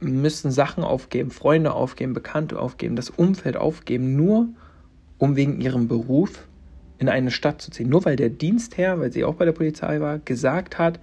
müssen 0.00 0.50
Sachen 0.50 0.84
aufgeben, 0.84 1.30
Freunde 1.30 1.72
aufgeben, 1.72 2.12
Bekannte 2.12 2.58
aufgeben, 2.58 2.96
das 2.96 3.10
Umfeld 3.10 3.56
aufgeben, 3.56 4.14
nur 4.16 4.48
um 5.18 5.36
wegen 5.36 5.60
ihrem 5.60 5.88
Beruf 5.88 6.46
in 6.98 7.08
eine 7.08 7.30
Stadt 7.30 7.62
zu 7.62 7.70
ziehen. 7.70 7.88
Nur 7.88 8.04
weil 8.04 8.16
der 8.16 8.28
Dienstherr, 8.28 9.00
weil 9.00 9.12
sie 9.12 9.24
auch 9.24 9.34
bei 9.34 9.46
der 9.46 9.52
Polizei 9.52 10.00
war, 10.00 10.18
gesagt 10.18 10.78
hat, 10.78 11.00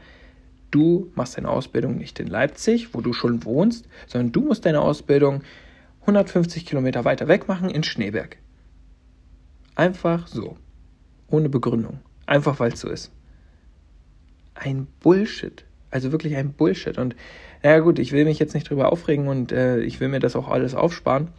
du 0.69 1.11
machst 1.15 1.37
deine 1.37 1.49
Ausbildung 1.49 1.97
nicht 1.97 2.19
in 2.19 2.27
Leipzig, 2.27 2.93
wo 2.93 3.01
du 3.01 3.13
schon 3.13 3.43
wohnst, 3.45 3.87
sondern 4.07 4.31
du 4.31 4.41
musst 4.41 4.65
deine 4.65 4.81
Ausbildung 4.81 5.41
150 6.01 6.65
Kilometer 6.65 7.05
weiter 7.05 7.27
weg 7.27 7.47
machen 7.47 7.69
in 7.69 7.83
Schneeberg. 7.83 8.37
Einfach 9.75 10.27
so. 10.27 10.57
Ohne 11.29 11.49
Begründung. 11.49 11.99
Einfach 12.27 12.59
weil 12.59 12.73
es 12.73 12.81
so 12.81 12.89
ist 12.89 13.11
ein 14.55 14.87
Bullshit. 15.01 15.63
Also 15.91 16.11
wirklich 16.11 16.35
ein 16.35 16.53
Bullshit. 16.53 16.97
Und 16.97 17.15
naja 17.61 17.79
gut, 17.79 17.99
ich 17.99 18.11
will 18.11 18.25
mich 18.25 18.39
jetzt 18.39 18.53
nicht 18.53 18.69
drüber 18.69 18.91
aufregen 18.91 19.27
und 19.27 19.51
äh, 19.51 19.79
ich 19.79 19.99
will 19.99 20.09
mir 20.09 20.19
das 20.19 20.35
auch 20.35 20.49
alles 20.49 20.75
aufsparen. 20.75 21.29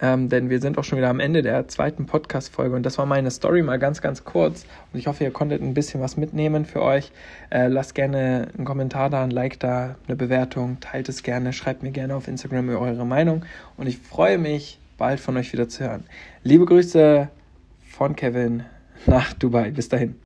ähm, 0.00 0.28
denn 0.28 0.50
wir 0.50 0.60
sind 0.60 0.78
auch 0.78 0.84
schon 0.84 0.98
wieder 0.98 1.08
am 1.08 1.20
Ende 1.20 1.42
der 1.42 1.68
zweiten 1.68 2.06
Podcast-Folge 2.06 2.74
und 2.74 2.84
das 2.84 2.98
war 2.98 3.06
meine 3.06 3.30
Story 3.30 3.62
mal 3.62 3.78
ganz, 3.78 4.00
ganz 4.02 4.24
kurz. 4.24 4.66
Und 4.92 4.98
ich 4.98 5.06
hoffe, 5.06 5.22
ihr 5.22 5.30
konntet 5.30 5.62
ein 5.62 5.74
bisschen 5.74 6.00
was 6.00 6.16
mitnehmen 6.16 6.64
für 6.64 6.82
euch. 6.82 7.12
Äh, 7.50 7.68
lasst 7.68 7.94
gerne 7.94 8.48
einen 8.56 8.64
Kommentar 8.64 9.10
da, 9.10 9.22
ein 9.22 9.30
Like 9.30 9.60
da, 9.60 9.94
eine 10.08 10.16
Bewertung, 10.16 10.78
teilt 10.80 11.08
es 11.08 11.22
gerne, 11.22 11.52
schreibt 11.52 11.84
mir 11.84 11.92
gerne 11.92 12.16
auf 12.16 12.26
Instagram 12.26 12.70
eure 12.70 13.06
Meinung 13.06 13.44
und 13.76 13.86
ich 13.86 13.98
freue 13.98 14.38
mich, 14.38 14.80
bald 14.98 15.20
von 15.20 15.36
euch 15.36 15.52
wieder 15.52 15.68
zu 15.68 15.84
hören. 15.84 16.04
Liebe 16.42 16.64
Grüße 16.64 17.28
von 17.88 18.16
Kevin 18.16 18.64
nach 19.06 19.32
Dubai. 19.34 19.70
Bis 19.70 19.88
dahin. 19.88 20.16